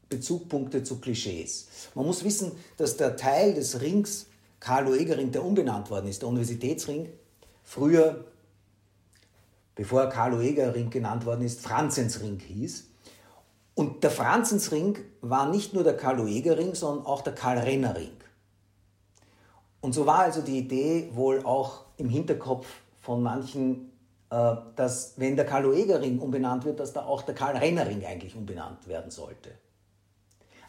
[0.10, 1.68] Bezugpunkte zu Klischees.
[1.96, 4.28] Man muss wissen, dass der Teil des Rings
[4.60, 7.10] Karl-Lueger-Ring, der umbenannt worden ist, der Universitätsring,
[7.64, 8.26] früher,
[9.76, 12.88] bevor Karl-Lueger-Ring genannt worden ist, Franzensring hieß.
[13.76, 18.12] Und der Franzensring war nicht nur der Karl-Lueger-Ring, sondern auch der Karl-Renner-Ring.
[19.82, 22.68] Und so war also die Idee wohl auch im Hinterkopf
[23.02, 23.92] von manchen,
[24.30, 29.12] äh, dass wenn der Karl-Lueger-Ring umbenannt wird, dass da auch der Karl-Renner-Ring eigentlich umbenannt werden
[29.12, 29.52] sollte.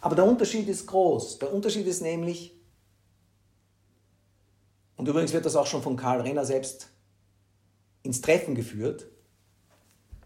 [0.01, 1.39] Aber der Unterschied ist groß.
[1.39, 2.55] Der Unterschied ist nämlich,
[4.97, 6.91] und übrigens wird das auch schon von Karl Renner selbst
[8.03, 9.07] ins Treffen geführt,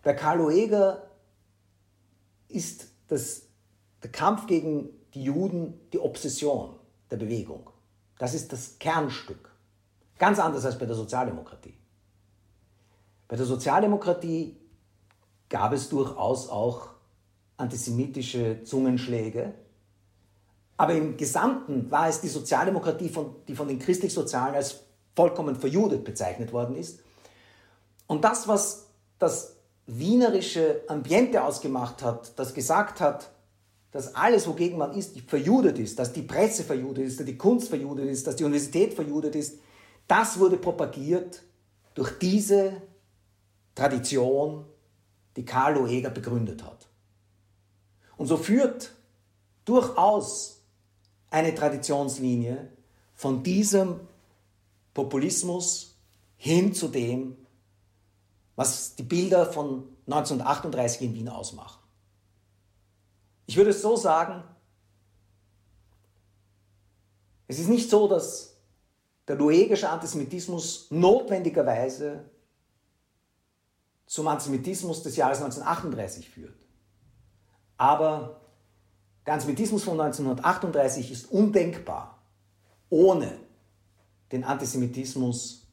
[0.02, 1.10] bei Karl Lueger
[2.48, 3.42] ist das,
[4.02, 6.74] der Kampf gegen die Juden die Obsession
[7.10, 7.71] der Bewegung.
[8.18, 9.50] Das ist das Kernstück.
[10.18, 11.74] Ganz anders als bei der Sozialdemokratie.
[13.28, 14.56] Bei der Sozialdemokratie
[15.48, 16.88] gab es durchaus auch
[17.56, 19.54] antisemitische Zungenschläge,
[20.76, 24.80] aber im Gesamten war es die Sozialdemokratie, von, die von den Christlich-Sozialen als
[25.14, 27.00] vollkommen verjudet bezeichnet worden ist.
[28.06, 28.88] Und das, was
[29.18, 29.56] das
[29.86, 33.30] wienerische Ambiente ausgemacht hat, das gesagt hat,
[33.92, 37.68] dass alles, wogegen man ist, verjudet ist, dass die Presse verjudet ist, dass die Kunst
[37.68, 39.58] verjudet ist, dass die Universität verjudet ist,
[40.08, 41.42] das wurde propagiert
[41.94, 42.82] durch diese
[43.74, 44.64] Tradition,
[45.36, 46.88] die Karl Loeger begründet hat.
[48.16, 48.92] Und so führt
[49.64, 50.62] durchaus
[51.30, 52.70] eine Traditionslinie
[53.14, 54.00] von diesem
[54.94, 55.96] Populismus
[56.36, 57.36] hin zu dem,
[58.56, 61.81] was die Bilder von 1938 in Wien ausmachen.
[63.46, 64.44] Ich würde es so sagen,
[67.48, 68.56] es ist nicht so, dass
[69.28, 72.24] der luegische Antisemitismus notwendigerweise
[74.06, 76.66] zum Antisemitismus des Jahres 1938 führt.
[77.76, 78.40] Aber
[79.26, 82.22] der Antisemitismus von 1938 ist undenkbar
[82.90, 83.38] ohne
[84.32, 85.66] den Antisemitismus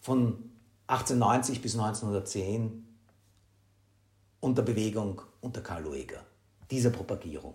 [0.00, 0.50] von
[0.86, 2.85] 1890 bis 1910
[4.46, 6.24] und der Bewegung unter Karl Lueger,
[6.70, 7.54] dieser Propagierung.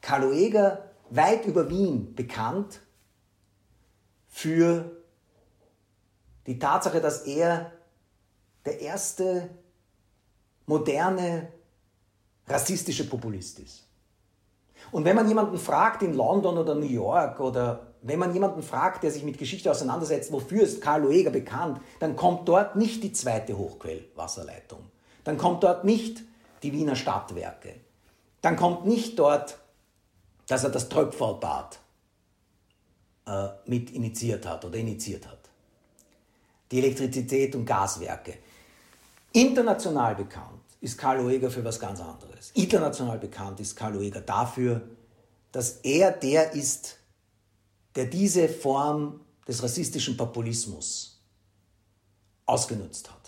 [0.00, 2.80] Karl Lueger, weit über Wien bekannt
[4.28, 5.02] für
[6.46, 7.72] die Tatsache, dass er
[8.64, 9.50] der erste
[10.66, 11.48] moderne
[12.46, 13.88] rassistische Populist ist.
[14.92, 19.02] Und wenn man jemanden fragt in London oder New York oder wenn man jemanden fragt,
[19.02, 23.12] der sich mit Geschichte auseinandersetzt, wofür ist Karl Lueger bekannt, dann kommt dort nicht die
[23.12, 24.92] zweite Hochquellwasserleitung.
[25.24, 26.22] Dann kommt dort nicht
[26.62, 27.74] die Wiener Stadtwerke.
[28.40, 29.58] Dann kommt nicht dort,
[30.48, 31.78] dass er das Tröpfelbad
[33.26, 35.38] äh, mit initiiert hat oder initiiert hat.
[36.70, 38.38] Die Elektrizität und Gaswerke.
[39.32, 42.50] International bekannt ist Karl Lueger für was ganz anderes.
[42.54, 44.82] International bekannt ist Karl Lueger dafür,
[45.52, 46.98] dass er der ist,
[47.94, 51.20] der diese Form des rassistischen Populismus
[52.46, 53.21] ausgenutzt hat.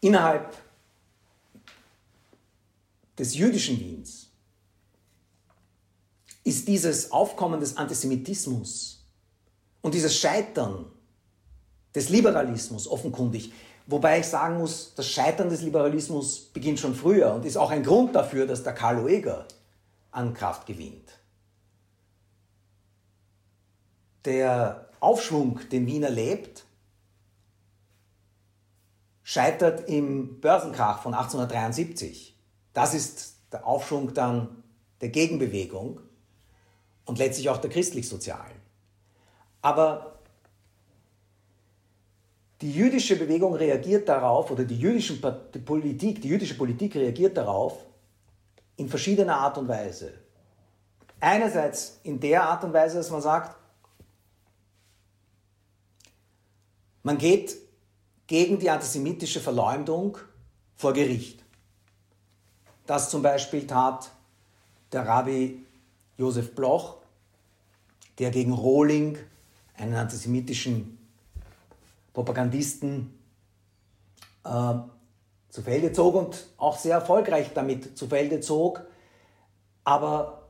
[0.00, 0.56] Innerhalb
[3.18, 4.28] des jüdischen Wiens
[6.44, 9.04] ist dieses Aufkommen des Antisemitismus
[9.82, 10.86] und dieses Scheitern
[11.94, 13.52] des Liberalismus offenkundig
[13.86, 17.84] Wobei ich sagen muss, das Scheitern des Liberalismus beginnt schon früher und ist auch ein
[17.84, 19.46] Grund dafür, dass der Karl Lueger
[20.10, 21.20] an Kraft gewinnt.
[24.24, 26.64] Der Aufschwung, den Wien erlebt,
[29.26, 32.38] scheitert im Börsenkrach von 1873.
[32.72, 34.62] Das ist der Aufschwung dann
[35.00, 35.98] der Gegenbewegung
[37.06, 38.54] und letztlich auch der christlich-sozialen.
[39.62, 40.20] Aber
[42.60, 45.20] die jüdische Bewegung reagiert darauf, oder die, jüdischen,
[45.52, 47.84] die, Politik, die jüdische Politik reagiert darauf
[48.76, 50.14] in verschiedener Art und Weise.
[51.18, 53.56] Einerseits in der Art und Weise, dass man sagt,
[57.02, 57.65] man geht
[58.26, 60.18] gegen die antisemitische Verleumdung
[60.74, 61.42] vor Gericht.
[62.86, 64.10] Das zum Beispiel tat
[64.92, 65.64] der Rabbi
[66.16, 66.96] Josef Bloch,
[68.18, 69.18] der gegen Rohling,
[69.76, 70.98] einen antisemitischen
[72.12, 73.12] Propagandisten
[74.44, 74.74] äh,
[75.50, 78.82] zu Felde zog und auch sehr erfolgreich damit zu Felde zog,
[79.84, 80.48] aber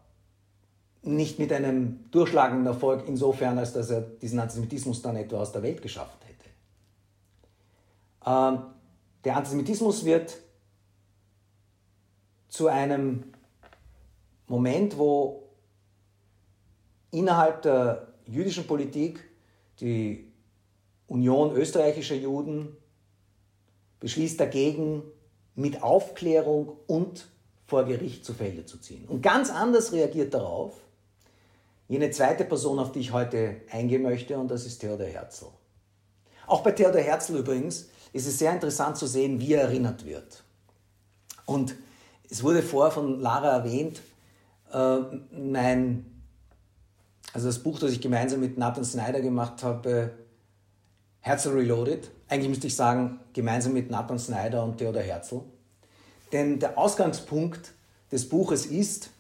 [1.03, 5.63] nicht mit einem durchschlagenden Erfolg insofern, als dass er diesen Antisemitismus dann etwa aus der
[5.63, 6.26] Welt geschafft.
[8.27, 8.59] Ähm,
[9.25, 10.37] der Antisemitismus wird
[12.49, 13.33] zu einem
[14.47, 15.49] Moment, wo
[17.11, 19.23] innerhalb der jüdischen Politik
[19.81, 20.33] die
[21.07, 22.77] Union österreichischer Juden
[24.01, 25.03] beschließt dagegen,
[25.55, 27.29] mit Aufklärung und
[27.67, 29.07] vor Gericht zu Felde zu ziehen.
[29.09, 30.75] Und ganz anders reagiert darauf
[31.89, 35.47] jene zweite Person, auf die ich heute eingehen möchte, und das ist Theodor Herzl.
[36.47, 40.43] Auch bei Theodor Herzl übrigens ist es sehr interessant zu sehen, wie er erinnert wird.
[41.45, 41.77] Und
[42.31, 44.01] es wurde vorher von Lara erwähnt,
[44.73, 44.99] äh,
[45.31, 46.07] mein,
[47.33, 50.13] also das Buch, das ich gemeinsam mit Nathan Snyder gemacht habe,
[51.21, 52.11] Herzl Reloaded.
[52.29, 55.43] Eigentlich müsste ich sagen, gemeinsam mit Nathan Snyder und Theodor Herzl.
[56.33, 57.73] Denn der Ausgangspunkt
[58.11, 59.11] des Buches ist,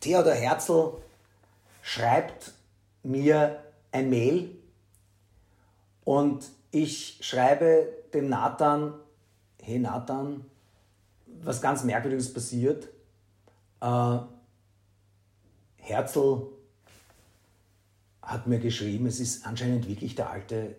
[0.00, 0.92] Theodor Herzl
[1.82, 2.52] schreibt
[3.02, 3.60] mir
[3.92, 4.56] ein Mail
[6.04, 8.94] und ich schreibe dem Nathan,
[9.62, 10.44] hey Nathan,
[11.42, 12.88] was ganz Merkwürdiges passiert.
[13.80, 14.18] Äh,
[15.76, 16.42] Herzl
[18.22, 20.76] hat mir geschrieben, es ist anscheinend wirklich der alte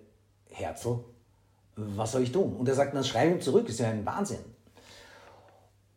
[0.49, 0.99] Herzl,
[1.75, 2.55] was soll ich tun?
[2.55, 4.39] Und er sagt, dann schreibe ihm zurück, ist ja ein Wahnsinn.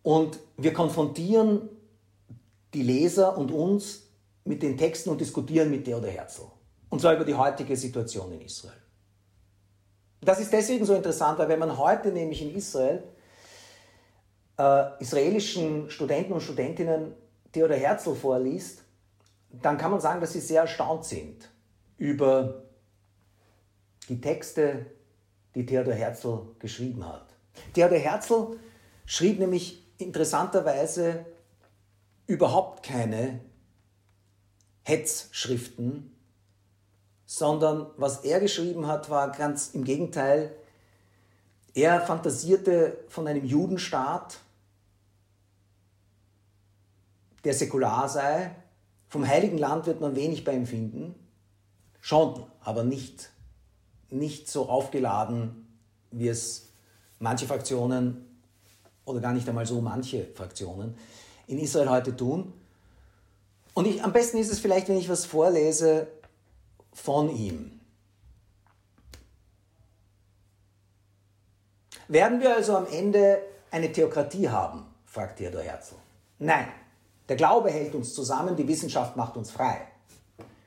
[0.03, 1.68] Und wir konfrontieren
[2.72, 4.03] die Leser und uns
[4.45, 6.43] mit den Texten und diskutieren mit Theodor Herzl.
[6.91, 8.84] Und zwar über die heutige Situation in Israel.
[10.24, 13.02] Das ist deswegen so interessant, weil wenn man heute nämlich in Israel
[14.58, 17.14] äh, israelischen Studenten und Studentinnen
[17.52, 18.82] Theodor Herzl vorliest,
[19.50, 21.48] dann kann man sagen, dass sie sehr erstaunt sind
[21.98, 22.64] über
[24.08, 24.86] die Texte,
[25.54, 27.26] die Theodor Herzl geschrieben hat.
[27.72, 28.58] Theodor Herzl
[29.06, 31.24] schrieb nämlich interessanterweise
[32.26, 33.40] überhaupt keine
[34.82, 36.13] Hetzschriften,
[37.39, 40.55] sondern was er geschrieben hat, war ganz im Gegenteil,
[41.74, 44.39] er fantasierte von einem Judenstaat,
[47.43, 48.55] der säkular sei.
[49.09, 51.14] Vom Heiligen Land wird man wenig bei ihm finden,
[52.01, 53.30] schon, aber nicht
[54.11, 55.66] nicht so aufgeladen,
[56.11, 56.68] wie es
[57.18, 58.24] manche Fraktionen
[59.05, 60.95] oder gar nicht einmal so manche Fraktionen
[61.49, 62.53] in Israel heute tun.
[63.74, 66.07] Und ich, am besten ist es vielleicht, wenn ich was vorlese
[66.95, 67.80] von ihm.
[72.09, 74.86] Werden wir also am Ende eine Theokratie haben?
[75.05, 75.95] fragt Theodor Herzl.
[76.38, 76.68] Nein,
[77.28, 79.88] der Glaube hält uns zusammen, die Wissenschaft macht uns frei.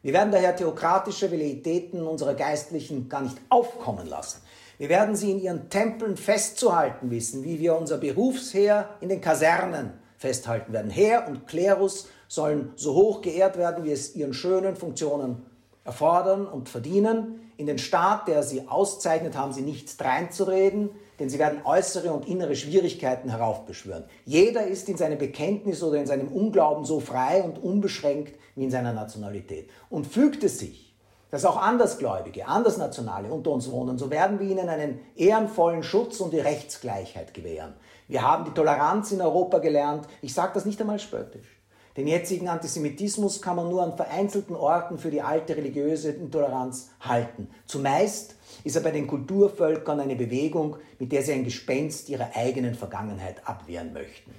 [0.02, 4.42] Wir werden daher theokratische Velleitäten unserer Geistlichen gar nicht aufkommen lassen.
[4.78, 9.94] Wir werden sie in ihren Tempeln festzuhalten wissen, wie wir unser Berufsheer in den Kasernen
[10.18, 10.92] festhalten werden.
[10.92, 15.46] Heer und Klerus sollen so hoch geehrt werden, wie es ihren schönen Funktionen
[15.88, 17.50] erfordern und verdienen.
[17.56, 22.28] In den Staat, der sie auszeichnet, haben sie nichts dreinzureden, denn sie werden äußere und
[22.28, 24.04] innere Schwierigkeiten heraufbeschwören.
[24.26, 28.70] Jeder ist in seinem Bekenntnis oder in seinem Unglauben so frei und unbeschränkt wie in
[28.70, 29.70] seiner Nationalität.
[29.90, 30.94] Und fügt es sich,
[31.32, 36.32] dass auch Andersgläubige, Andersnationale unter uns wohnen, so werden wir ihnen einen ehrenvollen Schutz und
[36.32, 37.74] die Rechtsgleichheit gewähren.
[38.08, 40.06] Wir haben die Toleranz in Europa gelernt.
[40.22, 41.57] Ich sage das nicht einmal spöttisch.
[41.98, 47.50] Den jetzigen Antisemitismus kann man nur an vereinzelten Orten für die alte religiöse Intoleranz halten.
[47.66, 52.76] Zumeist ist er bei den Kulturvölkern eine Bewegung, mit der sie ein Gespenst ihrer eigenen
[52.76, 54.32] Vergangenheit abwehren möchten.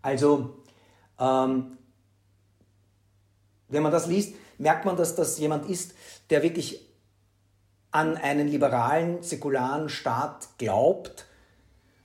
[0.00, 0.62] Also,
[1.18, 1.76] ähm,
[3.68, 5.94] wenn man das liest, merkt man, dass das jemand ist,
[6.30, 6.88] der wirklich
[7.90, 11.26] an einen liberalen, säkularen Staat glaubt,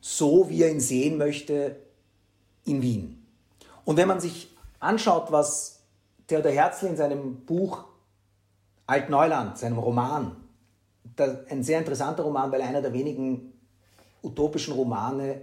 [0.01, 1.75] so wie er ihn sehen möchte
[2.65, 3.14] in Wien.
[3.85, 5.83] Und wenn man sich anschaut, was
[6.27, 7.85] Theodor Herzl in seinem Buch
[8.87, 10.35] Altneuland, seinem Roman,
[11.49, 13.53] ein sehr interessanter Roman, weil einer der wenigen
[14.21, 15.41] utopischen Romane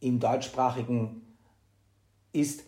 [0.00, 1.22] im deutschsprachigen
[2.32, 2.64] ist,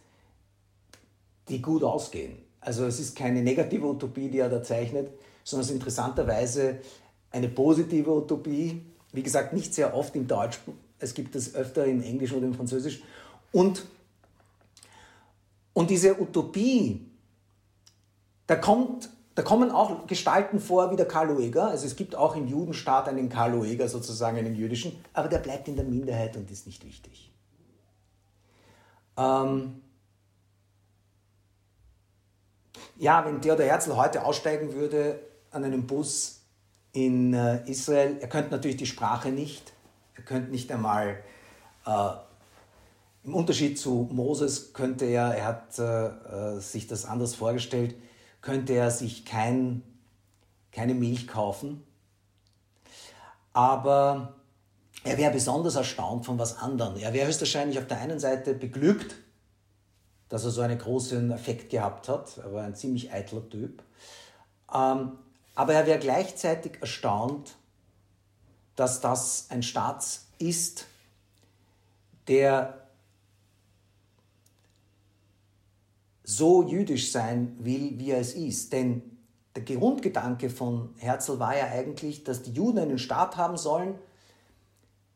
[1.49, 2.39] die gut ausgehen.
[2.61, 5.11] Also es ist keine negative Utopie, die er da zeichnet,
[5.45, 6.79] sondern es ist interessanterweise
[7.31, 8.83] eine positive Utopie.
[9.13, 10.75] Wie gesagt, nicht sehr oft im Deutschen.
[10.99, 13.03] Es gibt es öfter im Englischen oder im Französischen.
[13.53, 13.85] Und,
[15.77, 17.07] und diese Utopie,
[18.47, 21.69] da, kommt, da kommen auch Gestalten vor wie der Karl Lueger.
[21.69, 25.69] Also es gibt auch im Judenstaat einen Karl Lueger sozusagen, einen jüdischen, aber der bleibt
[25.69, 27.31] in der Minderheit und ist nicht wichtig.
[29.19, 29.83] Ähm,
[32.99, 35.21] Ja, wenn Theodor Herzl heute aussteigen würde
[35.51, 36.41] an einem Bus
[36.93, 39.75] in äh, Israel, er könnte natürlich die Sprache nicht,
[40.15, 41.23] er könnte nicht einmal,
[41.85, 42.09] äh,
[43.27, 47.97] im Unterschied zu Moses könnte er, er hat äh, äh sich das anders vorgestellt,
[48.41, 49.83] könnte er sich kein,
[50.71, 51.83] keine Milch kaufen,
[53.53, 54.37] aber
[55.03, 56.97] er wäre besonders erstaunt von was anderem.
[56.97, 59.17] Er wäre höchstwahrscheinlich auf der einen Seite beglückt,
[60.29, 62.39] dass er so einen großen Effekt gehabt hat.
[62.39, 63.83] Er war ein ziemlich eitler Typ.
[64.73, 65.13] Ähm,
[65.55, 67.57] aber er wäre gleichzeitig erstaunt,
[68.75, 70.05] dass das ein Staat
[70.39, 70.87] ist,
[72.29, 72.86] der
[76.29, 78.73] so jüdisch sein will, wie er es ist.
[78.73, 79.01] Denn
[79.55, 83.97] der Grundgedanke von Herzl war ja eigentlich, dass die Juden einen Staat haben sollen,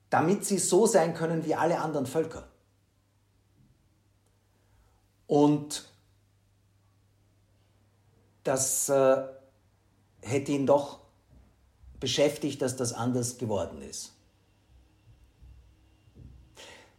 [0.09, 2.47] damit sie so sein können wie alle anderen Völker.
[5.27, 5.89] Und
[8.45, 9.25] das äh,
[10.23, 11.01] hätte ihn doch
[11.99, 14.13] beschäftigt, dass das anders geworden ist.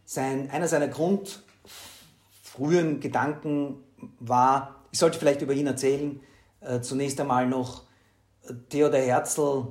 [0.04, 3.82] Sein, einer seiner grundfrühen Gedanken
[4.20, 6.20] war, ich sollte vielleicht über ihn erzählen,
[6.60, 7.84] äh, zunächst einmal noch,
[8.68, 9.68] Theodor Herzl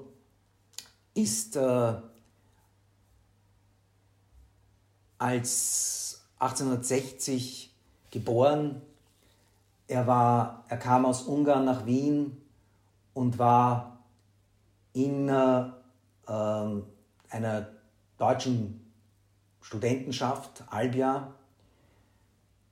[1.14, 1.94] ist äh,
[5.18, 7.74] als 1860
[8.10, 8.82] geboren.
[9.88, 12.38] Er, war, er kam aus Ungarn nach Wien
[13.14, 14.00] und war
[14.94, 15.66] in äh,
[17.30, 17.68] einer
[18.18, 18.94] deutschen
[19.62, 21.34] Studentenschaft, Albia,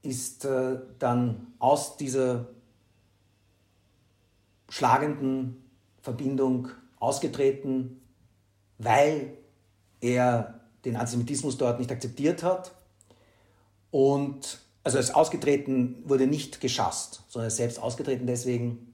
[0.01, 2.47] ist äh, dann aus dieser
[4.69, 5.63] schlagenden
[6.01, 6.69] Verbindung
[6.99, 8.01] ausgetreten,
[8.77, 9.37] weil
[10.01, 12.73] er den Antisemitismus dort nicht akzeptiert hat.
[13.91, 18.93] Und also er ist ausgetreten, wurde nicht geschasst, sondern er ist selbst ausgetreten deswegen,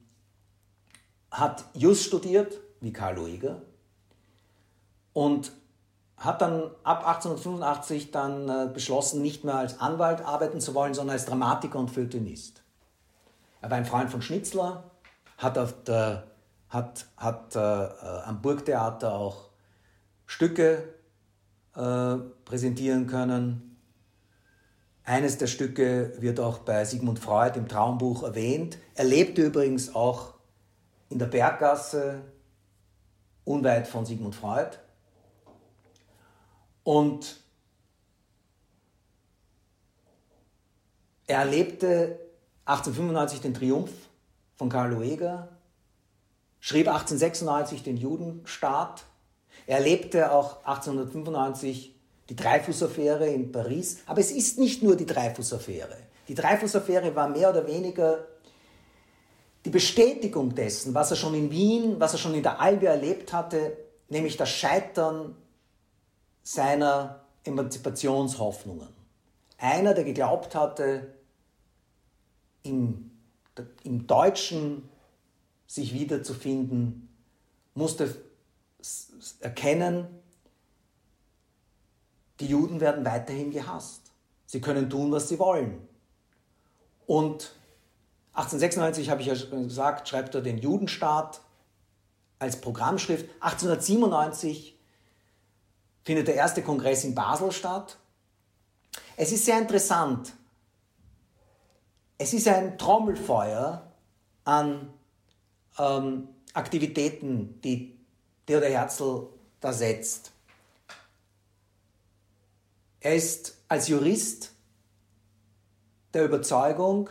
[1.30, 3.62] hat Jus studiert, wie Karl Lueger,
[5.12, 5.52] und
[6.16, 11.14] hat dann ab 1885 dann äh, beschlossen, nicht mehr als Anwalt arbeiten zu wollen, sondern
[11.14, 12.62] als Dramatiker und Feuilletonist.
[13.60, 14.84] Er war ein Freund von Schnitzler,
[15.36, 16.24] hat, auf der,
[16.68, 19.50] hat, hat äh, äh am Burgtheater auch
[20.26, 20.94] Stücke
[21.74, 23.66] äh, präsentieren können,
[25.06, 28.76] eines der Stücke wird auch bei Sigmund Freud im Traumbuch erwähnt.
[28.96, 30.34] Er lebte übrigens auch
[31.08, 32.22] in der Berggasse,
[33.44, 34.70] unweit von Sigmund Freud.
[36.86, 37.40] Und
[41.26, 42.20] er erlebte
[42.64, 43.90] 1895 den Triumph
[44.54, 45.48] von Karl Lueger,
[46.60, 49.04] schrieb 1896 den Judenstaat,
[49.66, 51.92] Er erlebte auch 1895
[52.28, 53.98] die Dreyfus-Affäre in Paris.
[54.06, 55.96] Aber es ist nicht nur die Dreyfus-Affäre.
[56.28, 58.28] Die Dreyfus-Affäre war mehr oder weniger
[59.64, 63.32] die Bestätigung dessen, was er schon in Wien, was er schon in der Albe erlebt
[63.32, 63.76] hatte,
[64.08, 65.34] nämlich das Scheitern
[66.46, 68.86] seiner Emanzipationshoffnungen.
[69.58, 71.12] Einer, der geglaubt hatte,
[72.62, 73.10] im,
[73.82, 74.88] im Deutschen
[75.66, 77.08] sich wiederzufinden,
[77.74, 78.14] musste
[79.40, 80.06] erkennen,
[82.38, 84.12] die Juden werden weiterhin gehasst.
[84.44, 85.88] Sie können tun, was sie wollen.
[87.06, 87.56] Und
[88.34, 91.40] 1896, habe ich ja gesagt, schreibt er den Judenstaat
[92.38, 93.24] als Programmschrift.
[93.40, 94.75] 1897
[96.06, 97.98] findet der erste Kongress in Basel statt.
[99.16, 100.32] Es ist sehr interessant.
[102.16, 103.90] Es ist ein Trommelfeuer
[104.44, 104.88] an
[105.78, 107.98] ähm, Aktivitäten, die
[108.46, 109.26] Theodor Herzl
[109.60, 110.30] da setzt.
[113.00, 114.52] Er ist als Jurist
[116.14, 117.10] der Überzeugung,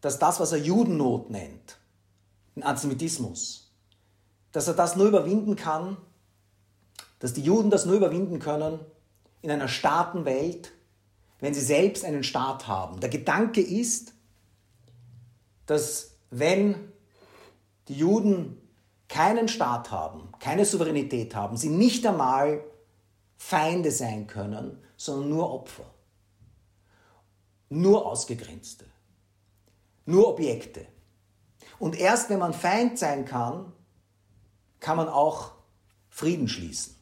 [0.00, 1.78] dass das, was er Judennot nennt,
[2.56, 3.70] den Antisemitismus,
[4.50, 5.96] dass er das nur überwinden kann,
[7.24, 8.80] dass die Juden das nur überwinden können
[9.40, 10.72] in einer Staatenwelt,
[11.40, 13.00] wenn sie selbst einen Staat haben.
[13.00, 14.12] Der Gedanke ist,
[15.64, 16.92] dass wenn
[17.88, 18.60] die Juden
[19.08, 22.62] keinen Staat haben, keine Souveränität haben, sie nicht einmal
[23.38, 25.94] Feinde sein können, sondern nur Opfer,
[27.70, 28.84] nur Ausgegrenzte,
[30.04, 30.86] nur Objekte.
[31.78, 33.72] Und erst wenn man Feind sein kann,
[34.78, 35.52] kann man auch
[36.10, 36.93] Frieden schließen.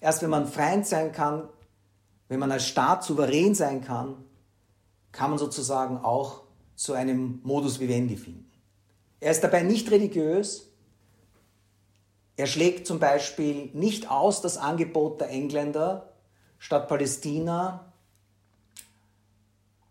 [0.00, 1.48] Erst wenn man Feind sein kann,
[2.28, 4.24] wenn man als Staat souverän sein kann,
[5.12, 6.42] kann man sozusagen auch
[6.74, 8.50] zu einem Modus vivendi finden.
[9.20, 10.70] Er ist dabei nicht religiös.
[12.36, 16.12] Er schlägt zum Beispiel nicht aus das Angebot der Engländer,
[16.58, 17.92] statt Palästina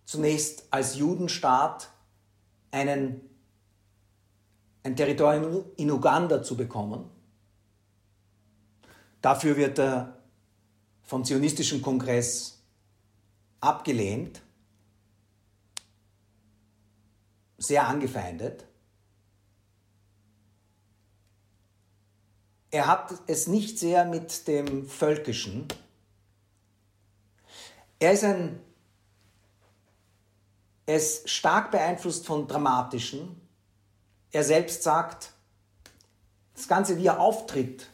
[0.05, 1.89] zunächst als Judenstaat
[2.71, 3.21] einen,
[4.83, 7.09] ein Territorium in Uganda zu bekommen.
[9.21, 10.17] Dafür wird er
[11.03, 12.61] vom Zionistischen Kongress
[13.59, 14.41] abgelehnt,
[17.57, 18.65] sehr angefeindet.
[22.69, 25.67] Er hat es nicht sehr mit dem Völkischen.
[27.99, 28.59] Er ist ein
[30.87, 33.41] er ist stark beeinflusst von Dramatischen.
[34.31, 35.33] Er selbst sagt,
[36.55, 37.87] das Ganze, wie er auftritt,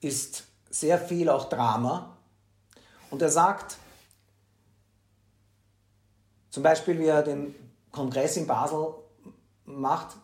[0.00, 2.16] ist sehr viel auch Drama.
[3.10, 3.76] Und er sagt,
[6.50, 7.54] zum Beispiel, wie er den
[7.92, 8.94] Kongress in Basel
[9.64, 10.16] macht,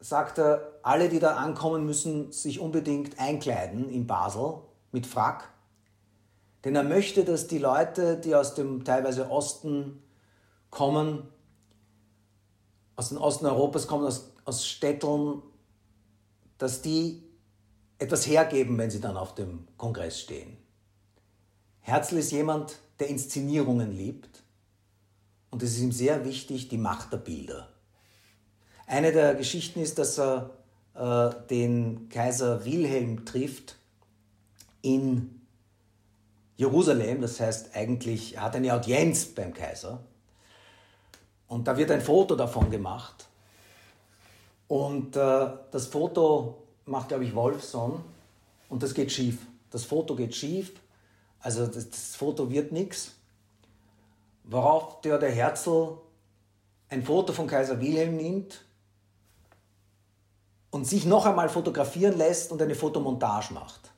[0.00, 4.60] sagt er, alle, die da ankommen, müssen sich unbedingt einkleiden in Basel
[4.92, 5.48] mit Frack.
[6.64, 10.02] Denn er möchte, dass die Leute, die aus dem teilweise Osten
[10.70, 11.28] kommen,
[12.96, 15.42] aus dem Osten Europas kommen, aus, aus Städteln,
[16.58, 17.27] dass die
[17.98, 20.56] etwas hergeben, wenn sie dann auf dem Kongress stehen.
[21.80, 24.42] Herzl ist jemand, der Inszenierungen liebt
[25.50, 27.68] und es ist ihm sehr wichtig, die Macht der Bilder.
[28.86, 30.50] Eine der Geschichten ist, dass er
[30.94, 33.76] äh, den Kaiser Wilhelm trifft
[34.82, 35.40] in
[36.56, 40.00] Jerusalem, das heißt eigentlich, er hat eine Audienz beim Kaiser
[41.46, 43.28] und da wird ein Foto davon gemacht
[44.66, 48.02] und äh, das Foto macht, glaube ich, Wolfson
[48.68, 49.38] und das geht schief.
[49.70, 50.72] Das Foto geht schief
[51.40, 53.12] also das, das Foto wird nichts.
[54.44, 55.98] Worauf der, der Herzl
[56.88, 58.64] ein Foto von Kaiser Wilhelm nimmt
[60.70, 63.92] und sich noch einmal fotografieren lässt und eine Fotomontage macht.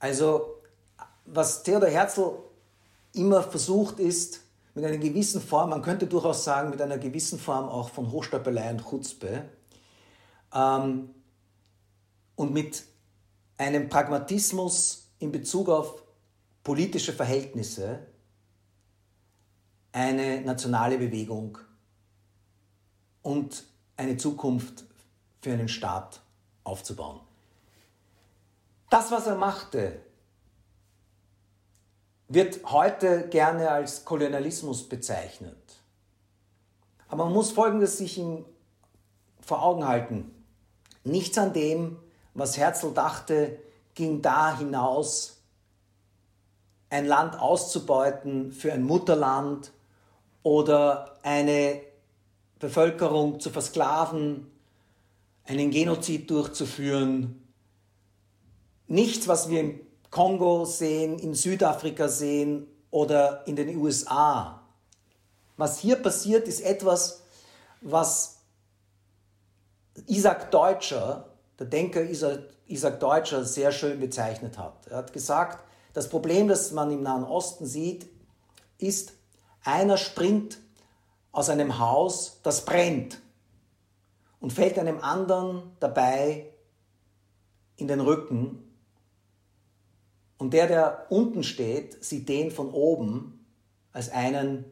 [0.00, 0.56] Also,
[1.24, 2.32] was Theodor Herzl
[3.12, 4.40] immer versucht ist,
[4.74, 8.70] mit einer gewissen Form, man könnte durchaus sagen, mit einer gewissen Form auch von Hochstapelei
[8.70, 9.44] und Chutzpe
[10.54, 11.10] ähm,
[12.36, 12.84] und mit
[13.58, 16.02] einem Pragmatismus in Bezug auf
[16.62, 18.06] politische Verhältnisse
[19.92, 21.58] eine nationale Bewegung
[23.22, 23.64] und
[23.96, 24.84] eine Zukunft
[25.40, 26.20] für einen Staat
[26.64, 27.20] aufzubauen.
[28.90, 30.00] Das, was er machte,
[32.28, 35.56] wird heute gerne als Kolonialismus bezeichnet.
[37.08, 38.20] Aber man muss Folgendes sich
[39.40, 40.33] vor Augen halten.
[41.04, 41.98] Nichts an dem,
[42.34, 43.58] was Herzl dachte,
[43.94, 45.42] ging da hinaus,
[46.90, 49.72] ein Land auszubeuten für ein Mutterland
[50.42, 51.80] oder eine
[52.58, 54.50] Bevölkerung zu versklaven,
[55.44, 57.44] einen Genozid durchzuführen,
[58.86, 59.80] nichts, was wir im
[60.10, 64.62] Kongo sehen, in Südafrika sehen oder in den USA.
[65.56, 67.22] Was hier passiert, ist etwas,
[67.80, 68.33] was
[70.06, 74.86] Isaac Deutscher, der Denker Isaac Deutscher, sehr schön bezeichnet hat.
[74.88, 78.08] Er hat gesagt, das Problem, das man im Nahen Osten sieht,
[78.78, 79.12] ist,
[79.62, 80.58] einer springt
[81.32, 83.20] aus einem Haus, das brennt
[84.40, 86.52] und fällt einem anderen dabei
[87.76, 88.62] in den Rücken.
[90.38, 93.46] Und der, der unten steht, sieht den von oben
[93.92, 94.64] als einen,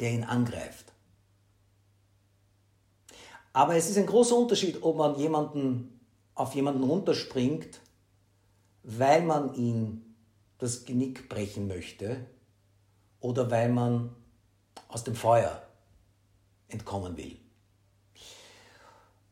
[0.00, 0.91] der ihn angreift.
[3.52, 6.00] Aber es ist ein großer Unterschied, ob man jemanden
[6.34, 7.80] auf jemanden runterspringt,
[8.82, 10.14] weil man ihn
[10.58, 12.24] das Genick brechen möchte
[13.20, 14.14] oder weil man
[14.88, 15.62] aus dem Feuer
[16.68, 17.36] entkommen will.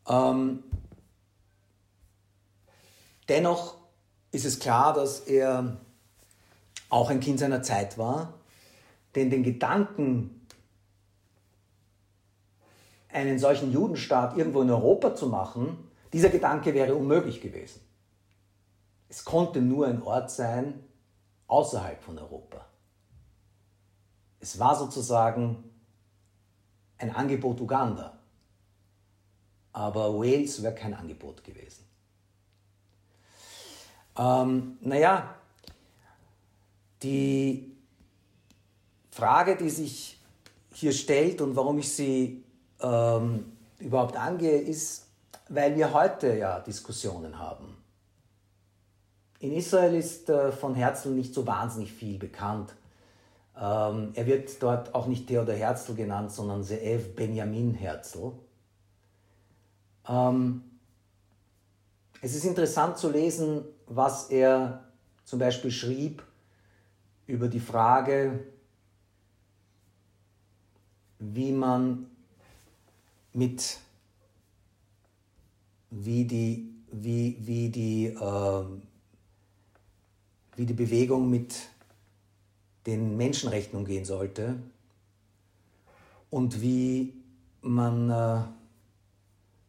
[0.07, 0.63] Ähm,
[3.27, 3.75] dennoch
[4.31, 5.77] ist es klar, dass er
[6.89, 8.33] auch ein Kind seiner Zeit war,
[9.15, 10.40] denn den Gedanken,
[13.13, 15.77] einen solchen Judenstaat irgendwo in Europa zu machen,
[16.13, 17.81] dieser Gedanke wäre unmöglich gewesen.
[19.09, 20.83] Es konnte nur ein Ort sein
[21.47, 22.65] außerhalb von Europa.
[24.39, 25.63] Es war sozusagen
[26.97, 28.17] ein Angebot Uganda,
[29.73, 31.85] aber Wales wäre kein Angebot gewesen.
[34.17, 35.35] Ähm, naja,
[37.03, 37.75] die
[39.11, 40.19] Frage, die sich
[40.73, 42.43] hier stellt und warum ich sie
[42.81, 45.07] ähm, überhaupt angehe, ist,
[45.49, 47.77] weil wir heute ja Diskussionen haben.
[49.39, 52.75] In Israel ist äh, von Herzl nicht so wahnsinnig viel bekannt.
[53.59, 58.33] Ähm, er wird dort auch nicht Theodor Herzl genannt, sondern Zeev Benjamin Herzl.
[60.07, 60.63] Ähm,
[62.21, 64.83] es ist interessant zu lesen, was er
[65.25, 66.23] zum Beispiel schrieb
[67.25, 68.41] über die Frage,
[71.17, 72.10] wie man
[73.33, 73.79] mit,
[75.89, 78.65] wie die, wie, wie die, äh,
[80.55, 81.55] wie die Bewegung mit
[82.85, 84.55] den Menschenrechten umgehen sollte
[86.29, 87.13] und wie
[87.61, 88.41] man, äh,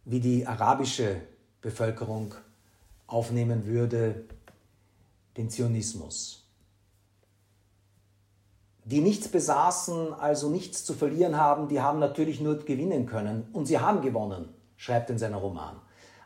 [0.05, 1.21] wie die arabische
[1.61, 2.35] Bevölkerung
[3.07, 4.25] aufnehmen würde,
[5.37, 6.42] den Zionismus.
[8.85, 13.49] Die nichts besaßen, also nichts zu verlieren haben, die haben natürlich nur gewinnen können.
[13.53, 15.77] Und sie haben gewonnen, schreibt in seiner Roman.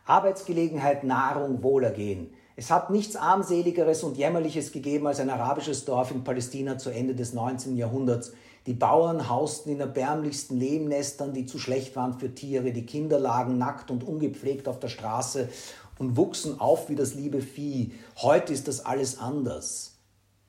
[0.07, 2.30] Arbeitsgelegenheit, Nahrung, Wohlergehen.
[2.59, 7.14] Es hat nichts armseligeres und jämmerliches gegeben als ein arabisches Dorf in Palästina zu Ende
[7.14, 7.76] des 19.
[7.76, 8.32] Jahrhunderts.
[8.66, 12.72] Die Bauern hausten in erbärmlichsten Lehmnestern, die zu schlecht waren für Tiere.
[12.72, 15.50] Die Kinder lagen nackt und ungepflegt auf der Straße
[15.98, 17.92] und wuchsen auf wie das liebe Vieh.
[18.22, 19.95] Heute ist das alles anders.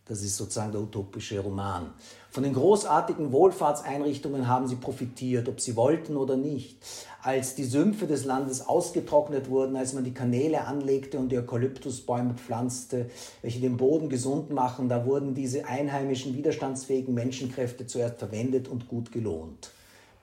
[0.07, 1.91] Das ist sozusagen der utopische Roman.
[2.29, 6.77] Von den großartigen Wohlfahrtseinrichtungen haben sie profitiert, ob sie wollten oder nicht.
[7.21, 12.35] Als die Sümpfe des Landes ausgetrocknet wurden, als man die Kanäle anlegte und die Eukalyptusbäume
[12.35, 13.09] pflanzte,
[13.41, 19.11] welche den Boden gesund machen, da wurden diese einheimischen widerstandsfähigen Menschenkräfte zuerst verwendet und gut
[19.11, 19.71] gelohnt.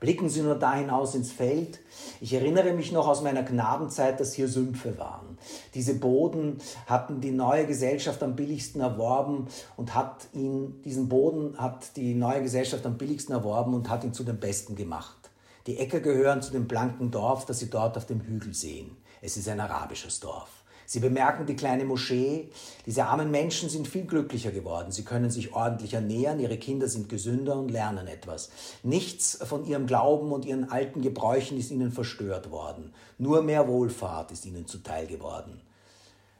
[0.05, 1.81] Blicken Sie nur da hinaus ins Feld.
[2.21, 5.39] Ich erinnere mich noch aus meiner Knabenzeit, dass hier Sümpfe waren.
[5.73, 9.47] Diese Boden hatten die neue Gesellschaft am billigsten erworben
[9.79, 14.13] und hat ihn, diesen Boden hat die neue Gesellschaft am billigsten erworben und hat ihn
[14.13, 15.31] zu den besten gemacht.
[15.67, 18.99] Die Äcker gehören zu dem blanken Dorf, das Sie dort auf dem Hügel sehen.
[19.23, 20.64] Es ist ein arabisches Dorf.
[20.87, 22.51] Sie bemerken die kleine Moschee.
[22.87, 24.93] Diese armen Menschen sind viel glücklicher geworden.
[24.93, 28.51] Sie können sich ordentlich ernähren, ihre Kinder sind gesünder und lernen etwas.
[28.82, 32.93] Nichts von ihrem Glauben und ihren alten Gebräuchen ist ihnen verstört worden.
[33.18, 35.61] Nur mehr Wohlfahrt ist ihnen zuteil geworden.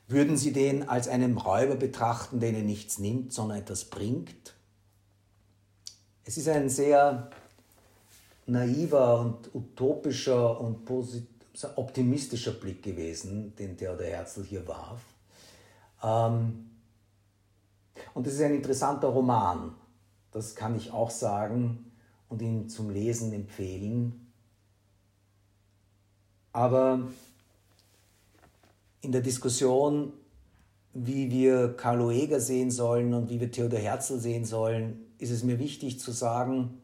[0.07, 4.55] Würden Sie den als einen Räuber betrachten, der Ihnen nichts nimmt, sondern etwas bringt?
[6.25, 7.31] Es ist ein sehr
[8.47, 15.01] naiver und utopischer und positiv so ein optimistischer Blick gewesen, den Theodor Herzl hier warf.
[16.03, 16.71] Ähm,
[18.13, 19.75] und es ist ein interessanter Roman,
[20.33, 21.93] das kann ich auch sagen
[22.29, 24.33] und ihn zum Lesen empfehlen.
[26.53, 27.07] Aber
[29.01, 30.13] in der Diskussion,
[30.93, 35.45] wie wir Carlo Eger sehen sollen und wie wir Theodor Herzl sehen sollen, ist es
[35.45, 36.83] mir wichtig zu sagen,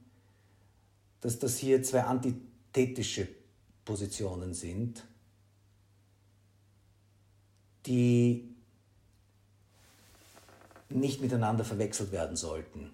[1.20, 3.39] dass das hier zwei antithetische
[3.90, 5.04] Positionen sind,
[7.86, 8.54] die
[10.88, 12.92] nicht miteinander verwechselt werden sollten.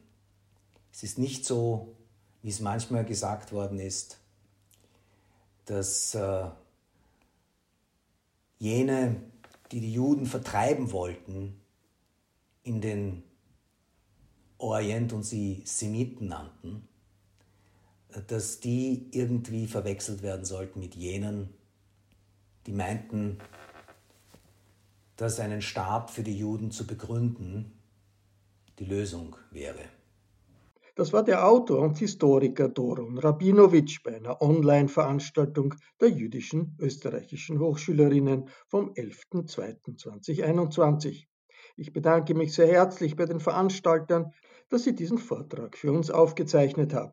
[0.91, 1.95] Es ist nicht so,
[2.41, 4.21] wie es manchmal gesagt worden ist,
[5.67, 6.49] dass äh,
[8.59, 9.21] jene,
[9.73, 11.61] die die Juden vertreiben wollten,
[12.63, 13.23] in den
[14.57, 16.89] Orient und sie Semiten nannten,
[18.27, 21.49] dass die irgendwie verwechselt werden sollten mit jenen,
[22.67, 23.39] die meinten,
[25.17, 27.73] dass einen Stab für die Juden zu begründen
[28.79, 29.81] die Lösung wäre.
[30.95, 38.49] Das war der Autor und Historiker Doron Rabinowitsch bei einer Online-Veranstaltung der jüdischen österreichischen Hochschülerinnen
[38.67, 41.27] vom 11.02.2021.
[41.77, 44.33] Ich bedanke mich sehr herzlich bei den Veranstaltern,
[44.71, 47.13] dass sie diesen Vortrag für uns aufgezeichnet haben.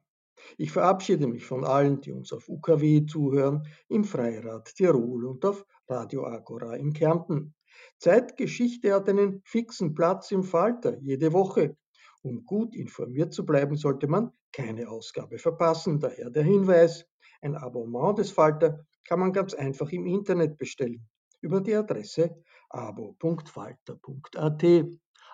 [0.57, 5.65] Ich verabschiede mich von allen, die uns auf UKW zuhören, im Freirad Tirol und auf
[5.87, 7.53] Radio Agora in Kärnten.
[7.99, 11.75] Zeitgeschichte hat einen fixen Platz im Falter jede Woche.
[12.21, 15.99] Um gut informiert zu bleiben, sollte man keine Ausgabe verpassen.
[15.99, 17.05] Daher der Hinweis,
[17.41, 21.05] ein Abonnement des Falter kann man ganz einfach im Internet bestellen
[21.41, 22.35] über die Adresse
[22.69, 24.63] abo.falter.at.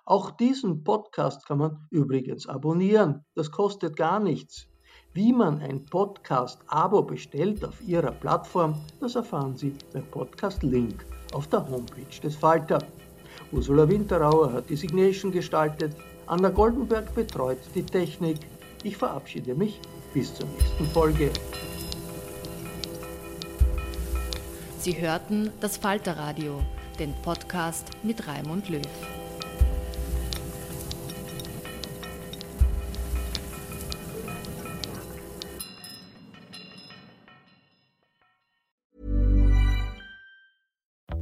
[0.05, 3.26] Auch diesen Podcast kann man übrigens abonnieren.
[3.36, 4.68] Das kostet gar nichts.
[5.14, 11.03] Wie man ein Podcast-Abo bestellt auf Ihrer Plattform, das erfahren Sie beim Podcast-Link
[11.34, 12.78] auf der Homepage des Falter.
[13.51, 15.95] Ursula Winterauer hat die Signation gestaltet.
[16.28, 18.38] Anna Goldenberg betreut die Technik.
[18.84, 19.82] Ich verabschiede mich
[20.14, 21.32] bis zur nächsten Folge.
[24.78, 26.62] Sie hörten das Falterradio,
[26.99, 29.18] den Podcast mit Raimund Löw.